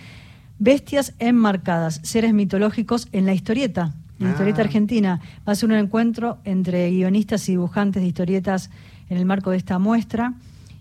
[0.59, 4.33] Bestias enmarcadas, seres mitológicos en la historieta, en la Ah.
[4.33, 5.23] historieta argentina.
[5.49, 8.69] Va a ser un encuentro entre guionistas y dibujantes de historietas
[9.09, 10.35] en el marco de esta muestra.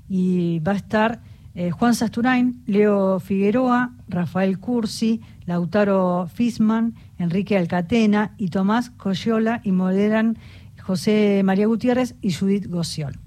[0.10, 1.22] Y va a estar
[1.56, 9.72] eh, Juan Sasturain, Leo Figueroa, Rafael Cursi, Lautaro Fisman, Enrique Alcatena y Tomás Coyola y
[9.72, 10.38] moderan
[10.82, 13.20] José María Gutiérrez y Judith Gociol.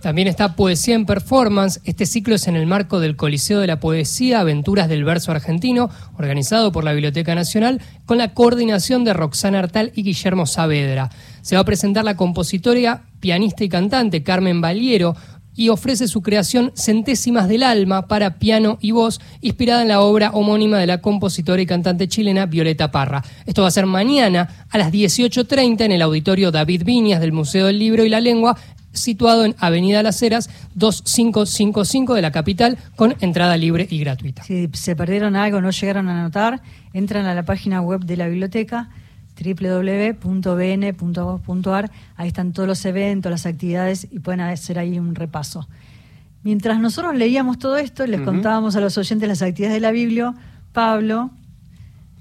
[0.00, 1.80] También está Poesía en Performance.
[1.84, 5.90] Este ciclo es en el marco del Coliseo de la Poesía, Aventuras del Verso Argentino,
[6.18, 11.10] organizado por la Biblioteca Nacional, con la coordinación de Roxana Artal y Guillermo Saavedra.
[11.40, 15.16] Se va a presentar la compositora, pianista y cantante Carmen Valiero,
[15.56, 20.30] y ofrece su creación Centésimas del Alma para piano y voz, inspirada en la obra
[20.30, 23.24] homónima de la compositora y cantante chilena Violeta Parra.
[23.46, 27.66] Esto va a ser mañana a las 18.30 en el auditorio David Viñas del Museo
[27.66, 28.56] del Libro y la Lengua,
[28.92, 34.42] situado en Avenida Las Heras 2555 de la capital, con entrada libre y gratuita.
[34.42, 38.28] Si se perdieron algo, no llegaron a anotar, entran a la página web de la
[38.28, 38.90] biblioteca
[39.36, 40.20] www.bn.gov.ar.
[42.16, 45.68] Ahí están todos los eventos, las actividades y pueden hacer ahí un repaso.
[46.42, 50.34] Mientras nosotros leíamos todo esto, les contábamos a los oyentes las actividades de la Biblia,
[50.72, 51.30] Pablo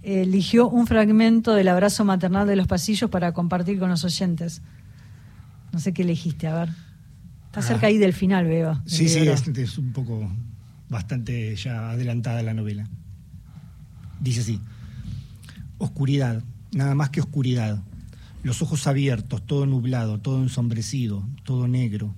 [0.01, 4.61] eligió un fragmento del abrazo maternal de los pasillos para compartir con los oyentes.
[5.71, 6.69] No sé qué elegiste, a ver.
[7.47, 8.81] Está cerca ahí del final, veo.
[8.85, 10.29] Sí, sí, es, es un poco
[10.89, 12.87] bastante ya adelantada la novela.
[14.19, 14.61] Dice así,
[15.77, 16.43] oscuridad
[16.75, 17.81] nada más que oscuridad.
[18.43, 22.13] Los ojos abiertos, todo nublado, todo ensombrecido, todo negro.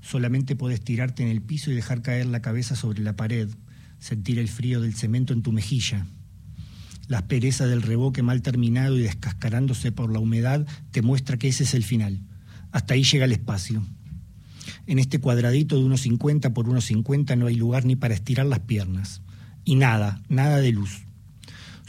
[0.00, 3.48] Solamente puedes tirarte en el piso y dejar caer la cabeza sobre la pared,
[3.98, 6.06] sentir el frío del cemento en tu mejilla.
[7.08, 11.64] La aspereza del reboque mal terminado y descascarándose por la humedad te muestra que ese
[11.64, 12.20] es el final.
[12.70, 13.84] Hasta ahí llega el espacio.
[14.86, 18.46] En este cuadradito de unos 50 por unos 50 no hay lugar ni para estirar
[18.46, 19.20] las piernas.
[19.64, 21.02] Y nada, nada de luz.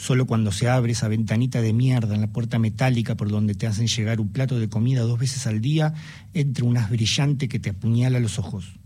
[0.01, 3.67] Solo cuando se abre esa ventanita de mierda en la puerta metálica por donde te
[3.67, 5.93] hacen llegar un plato de comida dos veces al día,
[6.33, 8.79] entra un haz brillante que te apuñala los ojos.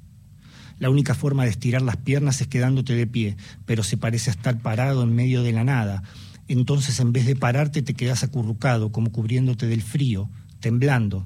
[0.77, 4.33] La única forma de estirar las piernas es quedándote de pie, pero se parece a
[4.33, 6.03] estar parado en medio de la nada.
[6.49, 11.25] Entonces en vez de pararte te quedas acurrucado, como cubriéndote del frío, temblando.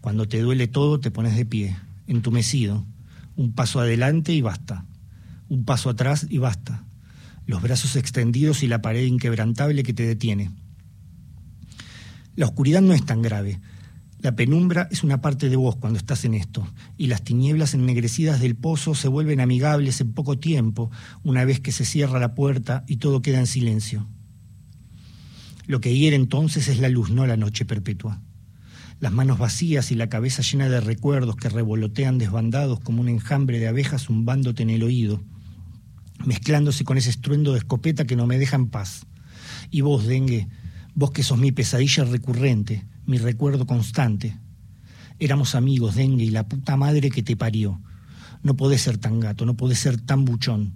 [0.00, 2.86] Cuando te duele todo te pones de pie, entumecido.
[3.34, 4.84] Un paso adelante y basta.
[5.48, 6.84] Un paso atrás y basta
[7.46, 10.50] los brazos extendidos y la pared inquebrantable que te detiene.
[12.34, 13.60] La oscuridad no es tan grave.
[14.20, 18.40] La penumbra es una parte de vos cuando estás en esto, y las tinieblas ennegrecidas
[18.40, 20.90] del pozo se vuelven amigables en poco tiempo,
[21.24, 24.08] una vez que se cierra la puerta y todo queda en silencio.
[25.66, 28.20] Lo que hiere entonces es la luz, no la noche perpetua.
[29.00, 33.58] Las manos vacías y la cabeza llena de recuerdos que revolotean desbandados como un enjambre
[33.58, 35.20] de abejas zumbándote en el oído
[36.24, 39.06] mezclándose con ese estruendo de escopeta que no me deja en paz.
[39.70, 40.48] Y vos, dengue,
[40.94, 44.38] vos que sos mi pesadilla recurrente, mi recuerdo constante.
[45.18, 47.80] Éramos amigos, dengue, y la puta madre que te parió.
[48.42, 50.74] No podés ser tan gato, no podés ser tan buchón.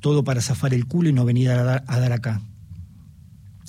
[0.00, 2.42] Todo para zafar el culo y no venir a dar, a dar acá.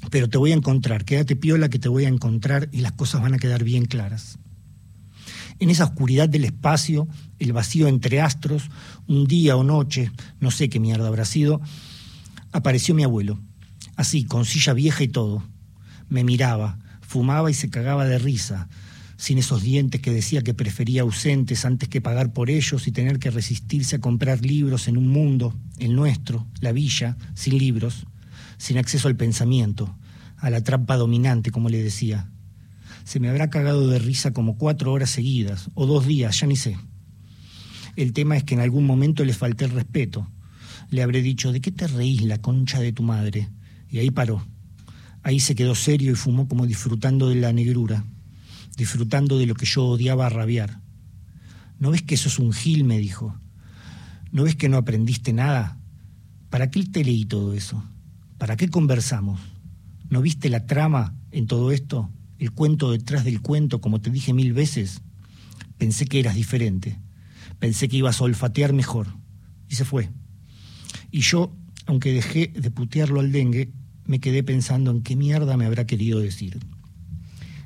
[0.10, 3.22] Pero te voy a encontrar, quédate piola que te voy a encontrar y las cosas
[3.22, 4.40] van a quedar bien claras.
[5.60, 7.08] En esa oscuridad del espacio,
[7.44, 8.70] el vacío entre astros,
[9.08, 11.62] un día o noche, no sé qué mierda habrá sido,
[12.52, 13.40] apareció mi abuelo,
[13.96, 15.44] así, con silla vieja y todo.
[16.10, 18.70] Me miraba, fumaba y se cagaba de risa,
[19.18, 23.20] sin esos dientes que decía que prefería ausentes antes que pagar por ellos y tener
[23.20, 28.06] que resistirse a comprar libros en un mundo, el nuestro, la villa, sin libros,
[28.58, 29.96] sin acceso al pensamiento,
[30.38, 32.30] a la trampa dominante, como le decía.
[33.04, 36.56] Se me habrá cagado de risa como cuatro horas seguidas, o dos días, ya ni
[36.56, 36.78] sé.
[37.96, 40.28] El tema es que en algún momento le falté el respeto.
[40.90, 43.50] Le habré dicho, ¿de qué te reís la concha de tu madre?
[43.90, 44.46] Y ahí paró.
[45.22, 48.04] Ahí se quedó serio y fumó como disfrutando de la negrura,
[48.76, 50.82] disfrutando de lo que yo odiaba a rabiar.
[51.80, 52.84] ¿No ves que eso es un gil?
[52.84, 53.38] me dijo.
[54.32, 55.78] ¿No ves que no aprendiste nada?
[56.50, 57.84] ¿Para qué te leí todo eso?
[58.38, 59.40] ¿Para qué conversamos?
[60.10, 62.10] ¿No viste la trama en todo esto?
[62.40, 65.02] El cuento detrás del cuento, como te dije mil veces.
[65.78, 67.00] Pensé que eras diferente.
[67.60, 69.08] Pensé que ibas a olfatear mejor.
[69.70, 70.10] Y se fue.
[71.12, 71.52] Y yo,
[71.86, 73.72] aunque dejé de putearlo al dengue,
[74.06, 76.60] me quedé pensando en qué mierda me habrá querido decir.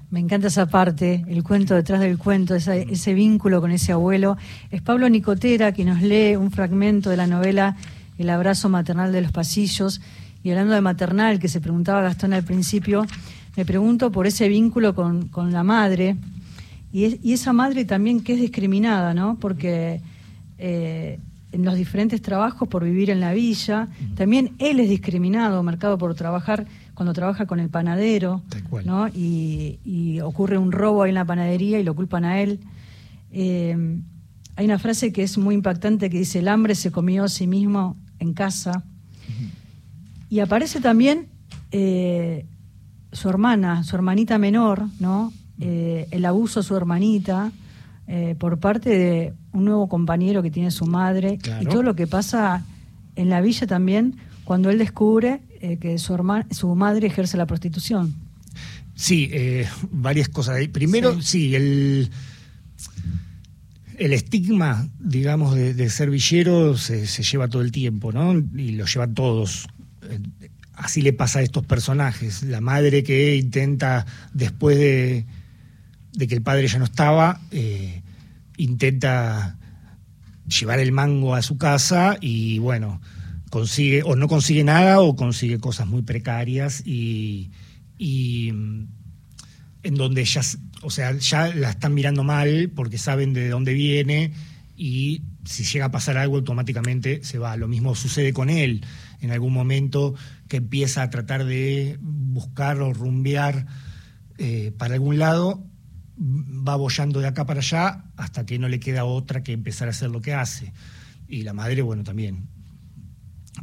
[0.09, 4.37] Me encanta esa parte, el cuento detrás del cuento, ese, vínculo con ese abuelo.
[4.71, 7.75] Es Pablo Nicotera que nos lee un fragmento de la novela
[8.17, 9.99] El abrazo maternal de los pasillos.
[10.43, 13.05] Y hablando de maternal, que se preguntaba Gastón al principio,
[13.57, 16.15] me pregunto por ese vínculo con, con la madre,
[17.05, 19.37] y, esa madre también que es discriminada, ¿no?
[19.39, 20.01] Porque
[20.57, 21.19] eh,
[21.51, 26.15] en los diferentes trabajos por vivir en la villa, también él es discriminado, marcado por
[26.15, 28.41] trabajar cuando trabaja con el panadero,
[28.83, 29.07] ¿no?
[29.09, 32.59] Y, ocurre un robo ahí en la panadería y lo culpan a él.
[33.31, 33.99] Eh,
[34.55, 37.45] hay una frase que es muy impactante que dice, el hambre se comió a sí
[37.45, 38.83] mismo en casa.
[40.29, 41.27] Y aparece también
[41.71, 42.47] eh,
[43.11, 45.31] su hermana, su hermanita menor, ¿no?
[45.59, 47.51] Eh, el abuso a su hermanita,
[48.07, 51.63] eh, por parte de un nuevo compañero que tiene su madre Claro.
[51.63, 52.63] y todo lo que pasa
[53.15, 56.15] en la villa también cuando él descubre eh, que su,
[56.51, 58.13] su madre ejerce la prostitución.
[58.95, 59.31] Sí,
[59.91, 60.59] varias cosas.
[60.69, 62.09] Primero, sí, el,
[63.97, 68.33] el estigma, digamos, de, de ser villero se, se lleva todo el tiempo, ¿no?
[68.33, 69.67] Y lo llevan todos.
[70.73, 72.43] Así le pasa a estos personajes.
[72.43, 75.25] La madre que intenta, después de,
[76.17, 78.01] de que el padre ya no estaba, eh,
[78.57, 79.55] intenta
[80.47, 82.99] llevar el mango a su casa y bueno,
[83.51, 87.51] consigue o no consigue nada o consigue cosas muy precarias y,
[87.99, 88.83] mm,
[89.83, 90.41] en donde ya,
[90.81, 94.33] o sea, ya la están mirando mal porque saben de dónde viene
[94.75, 97.55] y si llega a pasar algo automáticamente se va.
[97.57, 98.83] Lo mismo sucede con él
[99.21, 100.15] en algún momento
[100.47, 103.67] que empieza a tratar de buscar o rumbear
[104.39, 105.63] eh, para algún lado,
[106.19, 109.91] va bollando de acá para allá hasta que no le queda otra que empezar a
[109.91, 110.73] hacer lo que hace.
[111.27, 112.47] Y la madre, bueno, también.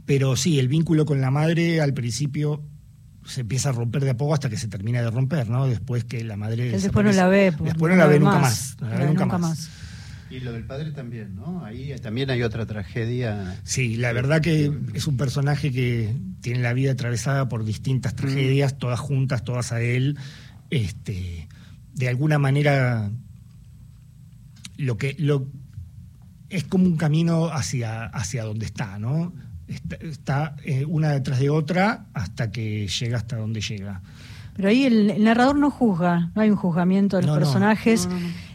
[0.06, 2.62] Pero sí, el vínculo con la madre al principio
[3.24, 5.66] se empieza a romper de a poco hasta que se termina de romper, ¿no?
[5.66, 6.70] Después que la madre...
[6.70, 7.52] Después no la ve.
[7.52, 8.42] pues, Después no la ve nunca más.
[8.42, 8.76] más.
[8.80, 9.70] No la ve nunca más.
[10.30, 11.64] Y lo del padre también, ¿no?
[11.64, 13.56] Ahí también hay otra tragedia.
[13.62, 18.76] Sí, la verdad que es un personaje que tiene la vida atravesada por distintas tragedias,
[18.78, 20.18] todas juntas, todas a él.
[20.70, 21.48] Este,
[21.94, 23.10] de alguna manera,
[24.76, 25.46] lo que lo
[26.50, 29.32] es como un camino hacia, hacia donde está, ¿no?
[29.66, 34.02] Está, está, eh, una detrás de otra hasta que llega hasta donde llega.
[34.54, 37.40] Pero ahí el, el narrador no juzga, no hay un juzgamiento de los No, no.
[37.40, 38.08] personajes.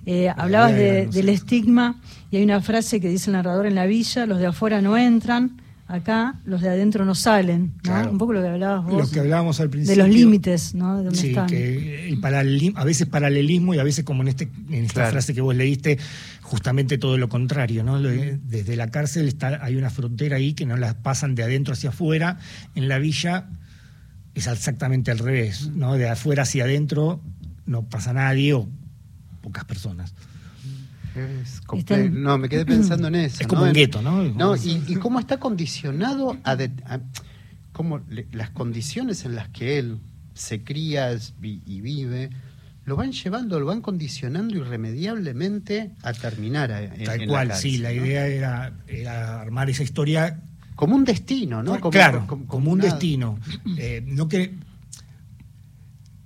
[0.05, 1.99] Eh, hablabas de- del estigma
[2.31, 4.95] y hay una frase que dice el narrador en la villa, los de afuera no
[4.97, 7.73] entran, acá los de adentro no salen.
[7.77, 7.81] ¿no?
[7.81, 8.11] Claro.
[8.11, 9.01] Un poco lo que hablabas vos.
[9.05, 10.03] Lo que hablábamos al de principio.
[10.05, 10.97] los límites, ¿no?
[10.97, 11.47] De dónde Sí, están.
[11.47, 15.11] que el paralelismo, a veces paralelismo y a veces como en este en esta Claro.
[15.11, 15.97] frase que vos leíste,
[16.41, 17.99] justamente todo lo contrario, ¿no?
[18.01, 21.73] De- Desde la cárcel está, hay una frontera ahí que no la pasan de adentro
[21.73, 22.37] hacia afuera,
[22.75, 23.49] en la villa
[24.35, 25.95] es exactamente al revés, ¿no?
[25.95, 27.19] De afuera hacia adentro
[27.65, 28.69] no pasa nadie o
[29.41, 30.13] pocas personas.
[31.25, 33.37] Es comple- Están- No, me quedé pensando en eso.
[33.41, 33.67] Es como ¿no?
[33.67, 34.23] un gueto, ¿no?
[34.23, 36.99] No, y, y cómo está condicionado a, de- a-
[37.71, 39.99] cómo le- las condiciones en las que él
[40.33, 42.29] se cría y vive
[42.85, 47.71] lo van llevando, lo van condicionando irremediablemente a terminar a- en, Tal en cual, cárcel,
[47.71, 48.05] sí, la ¿no?
[48.05, 50.39] idea era, era armar esa historia
[50.75, 51.79] como un destino, ¿no?
[51.79, 52.91] Como- claro, como- como, un nada.
[52.91, 53.37] destino.
[53.77, 54.53] Eh, no que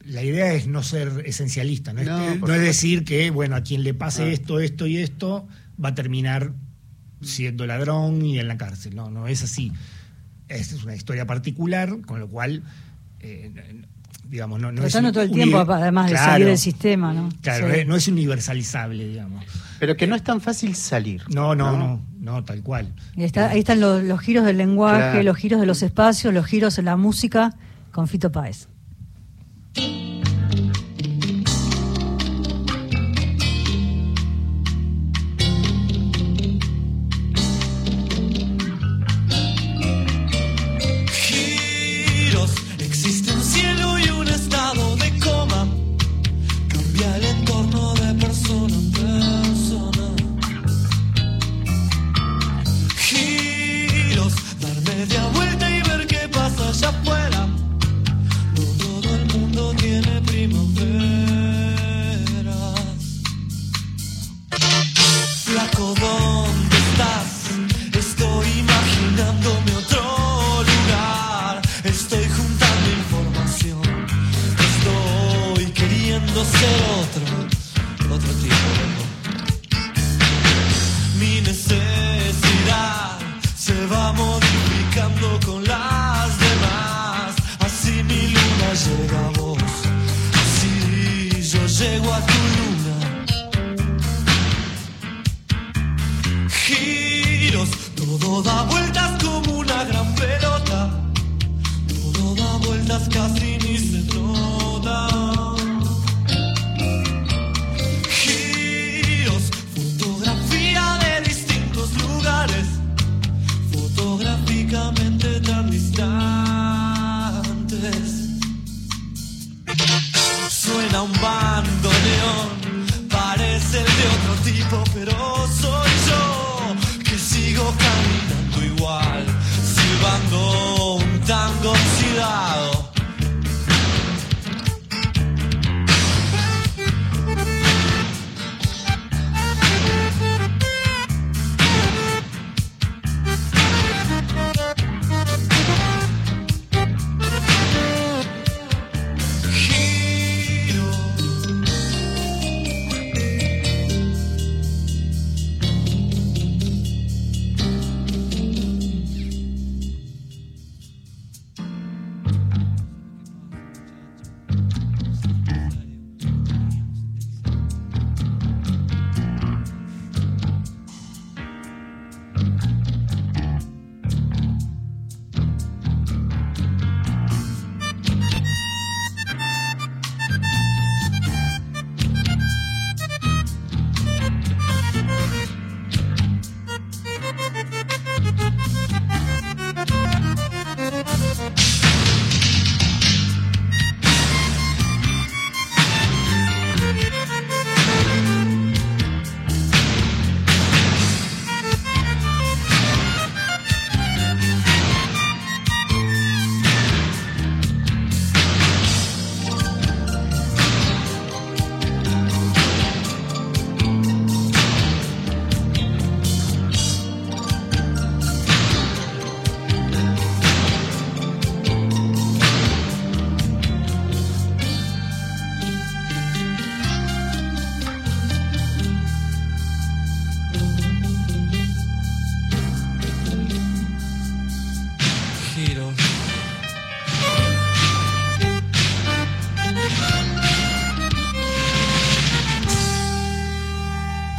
[0.05, 3.29] la idea es no ser esencialista, no, es, No, que- por no es decir que
[3.31, 4.27] bueno a quien le pase Ah.
[4.29, 5.47] esto, esto y esto
[5.83, 6.51] va a terminar
[7.21, 8.95] siendo ladrón y en la cárcel.
[8.95, 9.71] No, no es así.
[10.49, 12.63] Esta es una historia particular, con lo cual
[13.21, 13.51] eh,
[14.29, 17.29] digamos no, no Tratando es todo el tiempo, además de Claro, salir del sistema, ¿no?
[17.41, 17.79] Claro, Sí.
[17.79, 19.45] eh, no es universalizable, digamos.
[19.79, 21.23] Pero que no es tan fácil salir.
[21.33, 22.93] No, no, no, no, tal cual.
[23.15, 25.23] Y está- ahí están los, los giros del lenguaje, Claro.
[25.23, 27.55] los giros de los espacios, los giros en la música
[27.91, 28.67] con Fito Páez.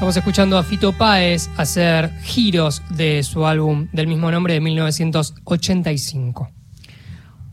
[0.05, 6.51] Estamos escuchando a Fito Páez hacer giros de su álbum del mismo nombre de 1985.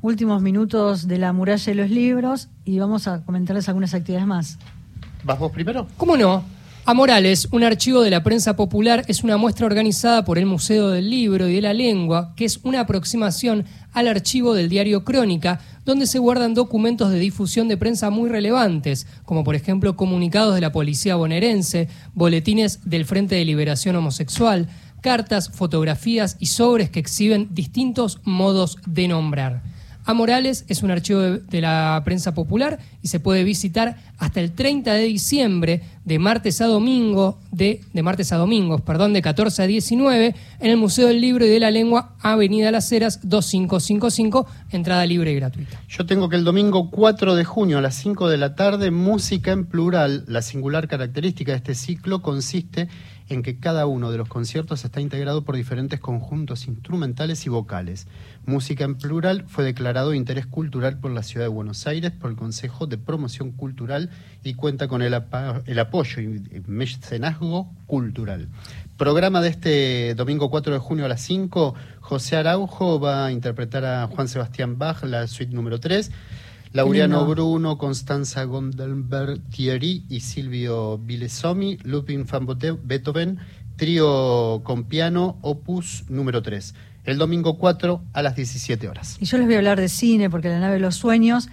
[0.02, 4.60] Últimos minutos de la muralla de los libros y vamos a comentarles algunas actividades más.
[5.24, 5.88] ¿Vas vos primero?
[5.96, 6.44] ¿Cómo no?
[6.84, 10.90] A Morales, un archivo de la prensa popular, es una muestra organizada por el Museo
[10.90, 15.60] del Libro y de la Lengua, que es una aproximación al archivo del diario Crónica,
[15.86, 20.62] donde se guardan documentos de difusión de prensa muy relevantes, como por ejemplo comunicados de
[20.62, 24.68] la policía bonaerense, boletines del Frente de Liberación Homosexual,
[25.02, 29.62] cartas, fotografías y sobres que exhiben distintos modos de nombrar.
[30.06, 34.52] A Morales es un archivo de, la prensa popular y se puede visitar hasta el
[34.52, 39.64] 30 de diciembre de martes a domingo de, de martes a domingos, perdón, de 14
[39.64, 44.48] a 19 en el Museo del Libro y de la Lengua, Avenida Las Heras 2555,
[44.72, 45.80] entrada libre y gratuita.
[45.88, 49.52] Yo tengo que el domingo 4 de junio a las 5 de la tarde, música
[49.52, 50.24] en plural.
[50.28, 52.90] La singular característica de este ciclo consiste
[53.30, 58.08] en que cada uno de los conciertos está integrado por diferentes conjuntos instrumentales y vocales.
[58.46, 62.32] Música en plural fue declarado de interés cultural por la ciudad de Buenos Aires por
[62.32, 64.10] el Consejo de Promoción Cultural
[64.44, 65.16] y cuenta con el,
[65.66, 68.48] el apoyo y mecenazgo cultural.
[68.98, 73.86] Programa de este domingo 4 de junio a las 5, José Araujo va a interpretar
[73.86, 76.12] a Juan Sebastián Bach, la suite número 3.
[76.74, 82.48] Laureano Bruno, Constanza Gondelberg Thierry y Silvio Bilesomi, Lupin van
[82.84, 83.40] Beethoven,
[83.76, 86.74] trío con piano, opus número 3.
[87.04, 89.18] El domingo 4 a las 17 horas.
[89.20, 91.50] Y yo les voy a hablar de cine porque La nave de los sueños,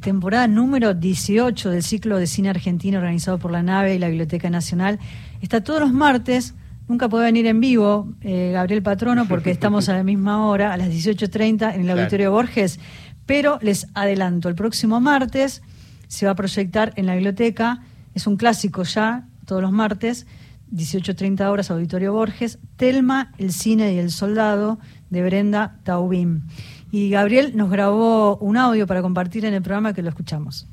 [0.00, 4.50] temporada número 18 del ciclo de cine argentino organizado por La nave y la Biblioteca
[4.50, 4.98] Nacional,
[5.40, 6.54] está todos los martes.
[6.88, 10.76] Nunca puede venir en vivo eh, Gabriel Patrono porque estamos a la misma hora, a
[10.76, 12.00] las 18.30 en el claro.
[12.00, 12.80] Auditorio Borges
[13.30, 15.62] pero les adelanto, el próximo martes
[16.08, 17.80] se va a proyectar en la biblioteca,
[18.12, 20.26] es un clásico ya, todos los martes,
[20.72, 24.78] 18.30 horas, Auditorio Borges, Telma, el cine y el soldado,
[25.10, 26.44] de Brenda Taubín.
[26.92, 30.68] Y Gabriel nos grabó un audio para compartir en el programa que lo escuchamos.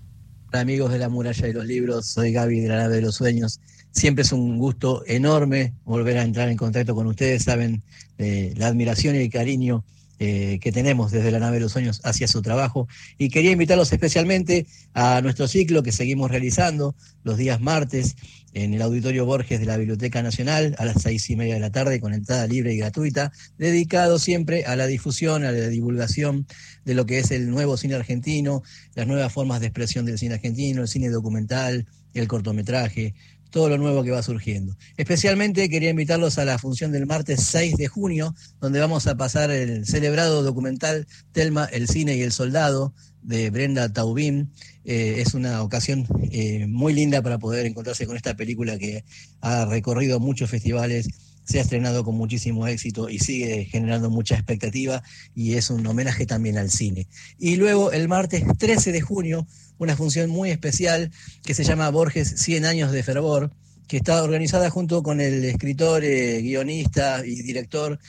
[0.51, 3.59] Amigos de la muralla de los libros, soy Gaby de la nave de los sueños.
[3.91, 7.83] Siempre es un gusto enorme volver a entrar en contacto con ustedes, saben
[8.17, 9.83] la admiración y el cariño
[10.19, 12.87] eh, que tenemos desde la nave de los sueños hacia su trabajo.
[13.19, 18.15] Y quería invitarlos especialmente a nuestro ciclo que seguimos realizando los días martes
[18.63, 21.71] en el Auditorio Borges de la Biblioteca Nacional a las seis y media de la
[21.71, 26.47] tarde con entrada libre y gratuita, dedicado siempre a la difusión, a la divulgación
[26.83, 28.63] de lo que es el nuevo cine argentino,
[28.95, 31.85] las nuevas formas de expresión del cine argentino, el cine documental,
[32.15, 33.13] el cortometraje,
[33.51, 34.75] todo lo nuevo que va surgiendo.
[34.97, 39.51] Especialmente quería invitarlos a la función del martes 6 de junio, donde vamos a pasar
[39.51, 42.95] el celebrado documental Telma, el cine y el soldado
[43.27, 44.51] de Brenda Taubín.
[44.85, 49.03] Eh, es una ocasión eh, muy linda para poder encontrarse con esta película que
[49.41, 51.09] ha recorrido muchos festivales,
[51.43, 55.03] se ha estrenado con muchísimo éxito y sigue generando mucha expectativa
[55.35, 57.07] y es un homenaje también al cine.
[57.37, 59.45] Y luego el martes 13 de junio
[59.77, 61.11] una función muy especial
[61.43, 63.51] que se llama Borges 100 años de fervor,
[63.87, 67.99] que está organizada junto con el escritor, eh, guionista y director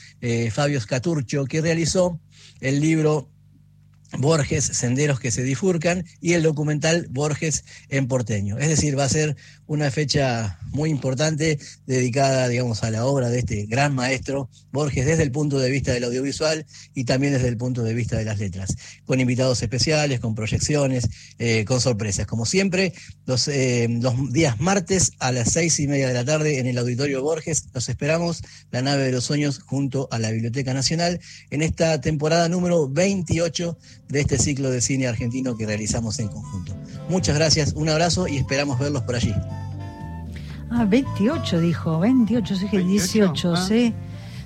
[0.50, 2.20] Fabio Scaturcio, que realizó
[2.60, 3.28] el libro
[4.16, 8.58] Borges, Senderos que se difurcan, y el documental Borges en porteño.
[8.58, 9.36] Es decir, va a ser
[9.66, 15.22] una fecha muy importante dedicada, digamos, a la obra de este gran maestro Borges desde
[15.22, 18.38] el punto de vista del audiovisual y también desde el punto de vista de las
[18.38, 22.26] letras, con invitados especiales, con proyecciones, eh, con sorpresas.
[22.26, 22.94] Como siempre,
[23.26, 26.78] los, eh, los días martes a las seis y media de la tarde en el
[26.78, 31.62] Auditorio Borges, los esperamos, la nave de los sueños junto a la Biblioteca Nacional, en
[31.62, 33.76] esta temporada número 28
[34.08, 36.74] de este ciclo de cine argentino que realizamos en conjunto.
[37.08, 39.34] Muchas gracias, un abrazo y esperamos verlos por allí.
[40.70, 43.66] Ah, 28 dijo, 28, sí, 18, ah.
[43.66, 43.94] sí.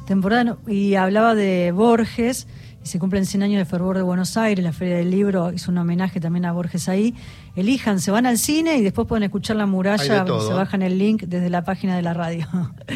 [0.06, 2.46] Temporada, y hablaba de Borges,
[2.84, 5.70] y se cumplen 100 años de fervor de Buenos Aires, la Feria del Libro hizo
[5.70, 7.14] un homenaje también a Borges ahí.
[7.54, 10.54] Elijan, se van al cine y después pueden escuchar la muralla, se ¿eh?
[10.54, 12.48] bajan el link desde la página de la radio.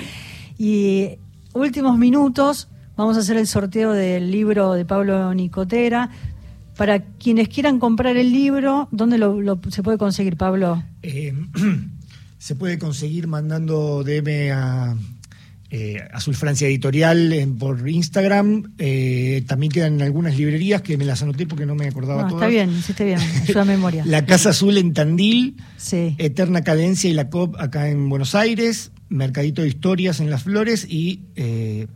[0.59, 1.19] y
[1.53, 6.11] últimos minutos, vamos a hacer el sorteo del libro de Pablo Nicotera.
[6.77, 10.83] Para quienes quieran comprar el libro, ¿dónde lo, lo- se puede conseguir, Pablo?
[11.03, 11.33] Eh,
[12.39, 14.97] se puede conseguir mandando DM a
[15.71, 18.75] eh, Azul Francia Editorial en- por Instagram.
[18.79, 22.43] Eh, también quedan algunas librerías que me las anoté porque no me acordaba No, todas.
[22.43, 24.05] está bien, hiciste bien, ayuda a memoria.
[24.07, 26.15] La Casa Azul en Tandil, Sí.
[26.19, 30.87] Eterna Cadencia y la COP acá en Buenos Aires, Mercadito de Historias en Las Flores
[30.89, 31.87] y eh,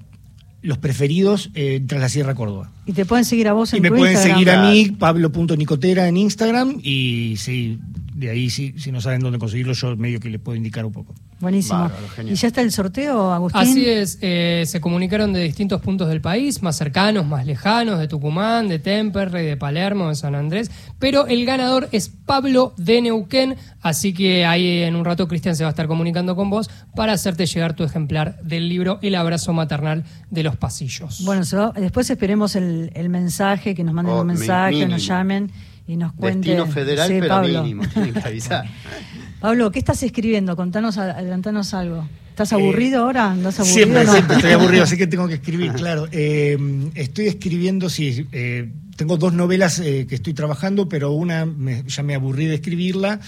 [0.63, 2.71] Los Preferidos eh, tras la Sierra Córdoba.
[2.87, 4.39] Y te pueden seguir a vos en Y me tu pueden Instagram.
[4.39, 7.79] seguir a mí, pablo.nicotera en Instagram y sí,
[8.15, 10.93] de ahí sí, si no saben dónde conseguirlo, yo medio que les puedo indicar un
[10.93, 11.15] poco.
[11.41, 11.79] Buenísimo.
[11.81, 12.29] Bárbaro.
[12.29, 13.61] ¿Y ya está el sorteo, Agustín?
[13.63, 18.09] Así es, eh, se comunicaron de distintos puntos del país, más cercanos, más lejanos, de
[18.09, 23.57] Tucumán, de Temperley, de Palermo, de San Andrés, pero el ganador es Pablo de Neuquén,
[23.81, 27.13] así que ahí en un rato Cristian se va a estar comunicando con vos para
[27.15, 31.25] hacerte llegar tu ejemplar del libro El abrazo maternal de los pasillos.
[31.25, 34.91] Bueno, se va- después esperemos el, el mensaje, que nos manden Oh, un mensaje, mínimo.
[34.93, 35.51] nos llamen
[35.87, 36.43] y nos cuenten.
[36.57, 37.63] Destino federal, Sí, pero Pablo.
[37.63, 37.83] mínimo.
[37.93, 38.67] Tienen que avisar.
[39.41, 40.55] Pablo, ¿qué estás escribiendo?
[40.57, 42.07] Contanos, adelantanos algo.
[42.31, 43.31] ¿Estás aburrido ahora?
[43.31, 43.75] ¿Andas aburrido?
[43.77, 44.13] Siempre, No.
[44.13, 46.09] siempre estoy aburrido, así que tengo que escribir, claro.
[46.13, 46.59] Eh,
[46.95, 52.03] estoy escribiendo, sí, eh, tengo dos novelas eh, que estoy trabajando, pero una me- ya
[52.03, 53.21] me aburrí de escribirla,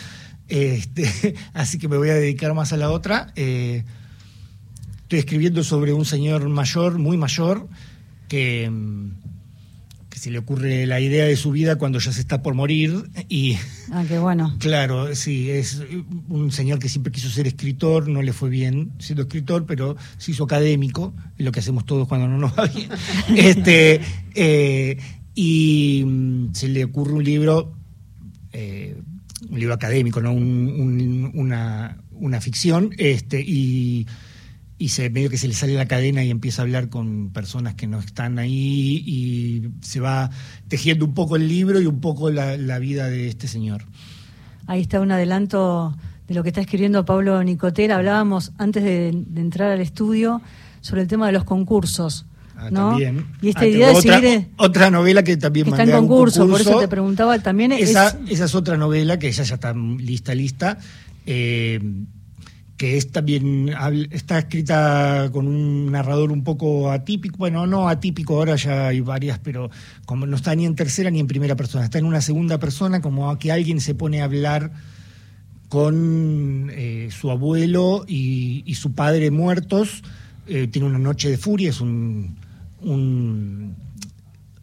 [0.49, 3.33] este, así que me voy a dedicar más a la otra.
[3.37, 3.85] Eh,
[5.03, 7.69] estoy escribiendo sobre un señor mayor, muy mayor,
[8.29, 9.22] que, mm, que
[10.23, 13.57] se le ocurre la idea de su vida cuando ya se está por morir y...
[13.91, 14.55] Ah, qué bueno.
[14.61, 15.83] Claro, sí, es
[16.29, 20.31] un señor que siempre quiso ser escritor, no le fue bien siendo escritor, pero se
[20.31, 22.89] hizo académico, lo que hacemos todos cuando no nos va bien.
[23.37, 24.01] este,
[24.37, 24.97] eh,
[25.35, 27.73] y mm, se le ocurre un libro,
[28.53, 28.97] eh,
[29.51, 30.33] un libro académico, ¿no?
[30.33, 34.07] Un- un- una, una ficción, este, y,
[34.83, 37.75] y se medio que se le sale la cadena y empieza a hablar con personas
[37.75, 40.31] que no están ahí y se va
[40.67, 43.85] tejiendo un poco el libro y un poco la, la vida de este señor.
[44.67, 47.97] Ahí está un adelanto de lo que está escribiendo Pablo Nicotera.
[47.97, 50.41] Hablábamos antes de, de entrar al estudio
[50.81, 52.27] sobre el tema de los concursos.
[52.57, 52.91] Ah, ¿no?
[52.91, 53.27] también.
[53.41, 54.49] Y esta Ah, idea de otra, seguir.
[54.57, 57.71] otra novela que también que está en concurso, por eso te preguntaba también.
[57.73, 60.79] Esa, es, esa es otra novela que esa ya está lista, lista.
[61.27, 61.79] eh,
[62.83, 63.71] que es también
[64.11, 69.39] está escrita con un narrador un poco atípico, bueno, no atípico, ahora ya hay varias,
[69.39, 69.71] pero
[70.05, 73.01] como no está ni en tercera ni en primera persona, está en una segunda persona,
[73.01, 74.73] como que alguien se pone a hablar
[75.69, 80.03] con eh, su abuelo y, su padre muertos.
[80.49, 82.35] Eh, tiene una noche de furia, es un,
[82.81, 83.77] un-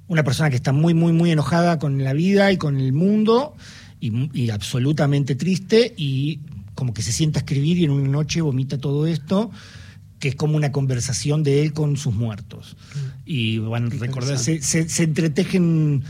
[0.10, 3.56] una persona que está muy, muy, muy enojada con la vida y con el mundo
[4.02, 6.42] y, y absolutamente triste y
[6.80, 9.52] como que se sienta a escribir y en una noche vomita todo esto
[10.20, 12.76] que es como una conversación de él con sus muertos.
[13.26, 16.04] Y van a recordar, se, se- se entretejen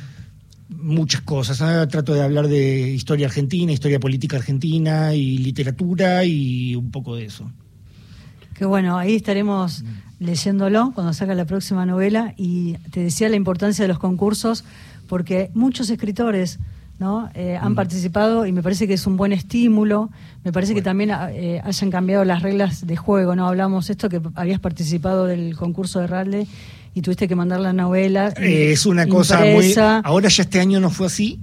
[0.69, 1.61] muchas cosas.
[1.61, 1.87] ¿eh?
[1.87, 7.25] Trato de hablar de historia argentina, historia política argentina y literatura y un poco de
[7.25, 7.51] eso.
[8.55, 9.83] Que bueno, ahí estaremos
[10.19, 14.63] leyéndolo cuando salga la próxima novela y te decía la importancia de los concursos
[15.07, 16.59] porque muchos escritores
[16.99, 17.29] ¿no?
[17.33, 20.09] Eh, han participado y me parece que es un buen estímulo.
[20.43, 23.35] Me parece que también eh, hayan cambiado las reglas de juego.
[23.35, 26.47] no Hablamos esto que habías participado del concurso de Ralde
[26.93, 28.33] y tuviste que mandar la novela.
[28.37, 29.73] Eh, es una cosa muy...
[29.77, 31.39] Ahora ya este año no fue así.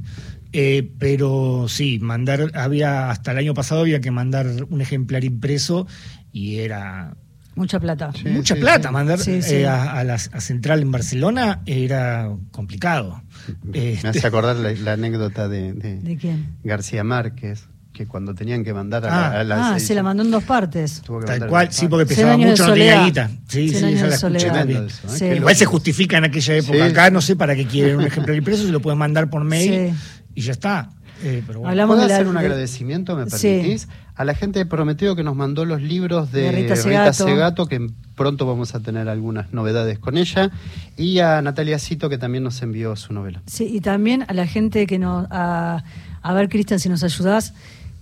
[0.52, 5.86] Eh, pero sí, mandar, había, hasta el año pasado había que mandar un ejemplar impreso
[6.32, 7.16] y era
[7.56, 8.10] Mucha plata.
[8.14, 8.88] Sí, mucha sí, plata.
[8.88, 8.92] sí.
[8.92, 13.22] Mandar Sí, eh, a, a la a Central en Barcelona era complicado.
[13.64, 16.54] Me Este, hace acordar la, la anécdota de, de ¿De quién?
[16.62, 20.22] García Márquez, que cuando tenían que mandar a, Ah, la, a Ah, se la mandó
[20.22, 21.00] en dos partes.
[21.00, 23.04] tuvo que Tal cual, sí, porque pesaba mucho, no tenía soledad.
[23.06, 23.30] guita.
[23.48, 24.86] Sí, sí, esa la escuché también.
[24.86, 25.36] Eso, ¿eh?
[25.36, 26.74] Igual se justifica en aquella época.
[26.74, 26.80] Sí.
[26.82, 29.94] Acá no sé para qué quieren un ejemplar impreso, se lo pueden mandar por mail
[29.94, 29.94] Sí.
[30.34, 30.90] y ya está.
[31.22, 31.70] Eh, pero bueno.
[31.70, 33.48] Hablamos ¿Puedo de la- hacer un de- agradecimiento, me Sí.
[33.48, 33.88] permitís?
[34.14, 36.76] A la gente de Prometeo que nos mandó los libros de, De Rita Rita,
[37.12, 37.24] Segato.
[37.26, 37.66] Segato.
[37.66, 40.50] que pronto vamos a tener algunas novedades con ella,
[40.96, 43.42] y a Natalia Cito, que también nos envió su novela.
[43.46, 45.26] Sí, y también a la gente que nos.
[45.30, 45.84] A,
[46.22, 47.52] a ver, Cristian, si nos ayudás,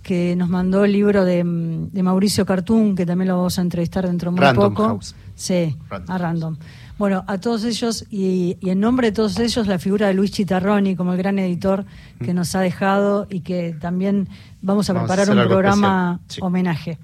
[0.03, 1.43] que nos mandó el libro de,
[1.91, 4.87] de Mauricio Cartún, que también lo vamos a entrevistar dentro de muy Random poco.
[4.87, 5.15] House.
[5.35, 6.57] Sí, Random a Random.
[6.97, 10.31] Bueno, a todos ellos, y, y en nombre de todos ellos, la figura de Luis
[10.31, 11.85] Chitarroni como el gran editor
[12.23, 14.29] que nos ha dejado y que también
[14.61, 16.39] vamos a Vamos preparar un programa sí.
[16.41, 16.97] homenaje.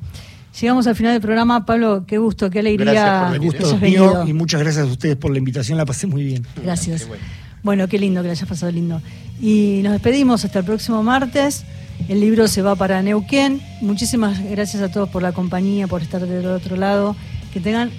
[0.59, 1.65] Llegamos al final del programa.
[1.65, 4.89] Pablo, qué gusto, qué alegría Gracias por El gusto es mío y muchas gracias a
[4.91, 6.45] ustedes por la invitación, la pasé muy bien.
[6.61, 7.01] Gracias.
[7.01, 7.23] Qué bueno.
[7.63, 9.01] Bueno, qué lindo que le hayas pasado lindo.
[9.39, 11.63] Y nos despedimos hasta el próximo martes.
[12.07, 13.61] El libro se va para Neuquén.
[13.81, 17.15] Muchísimas gracias a todos por la compañía, por estar del otro lado.
[17.53, 17.91] Que tengan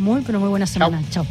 [0.00, 1.02] muy, pero muy buena semana.
[1.10, 1.26] Chao.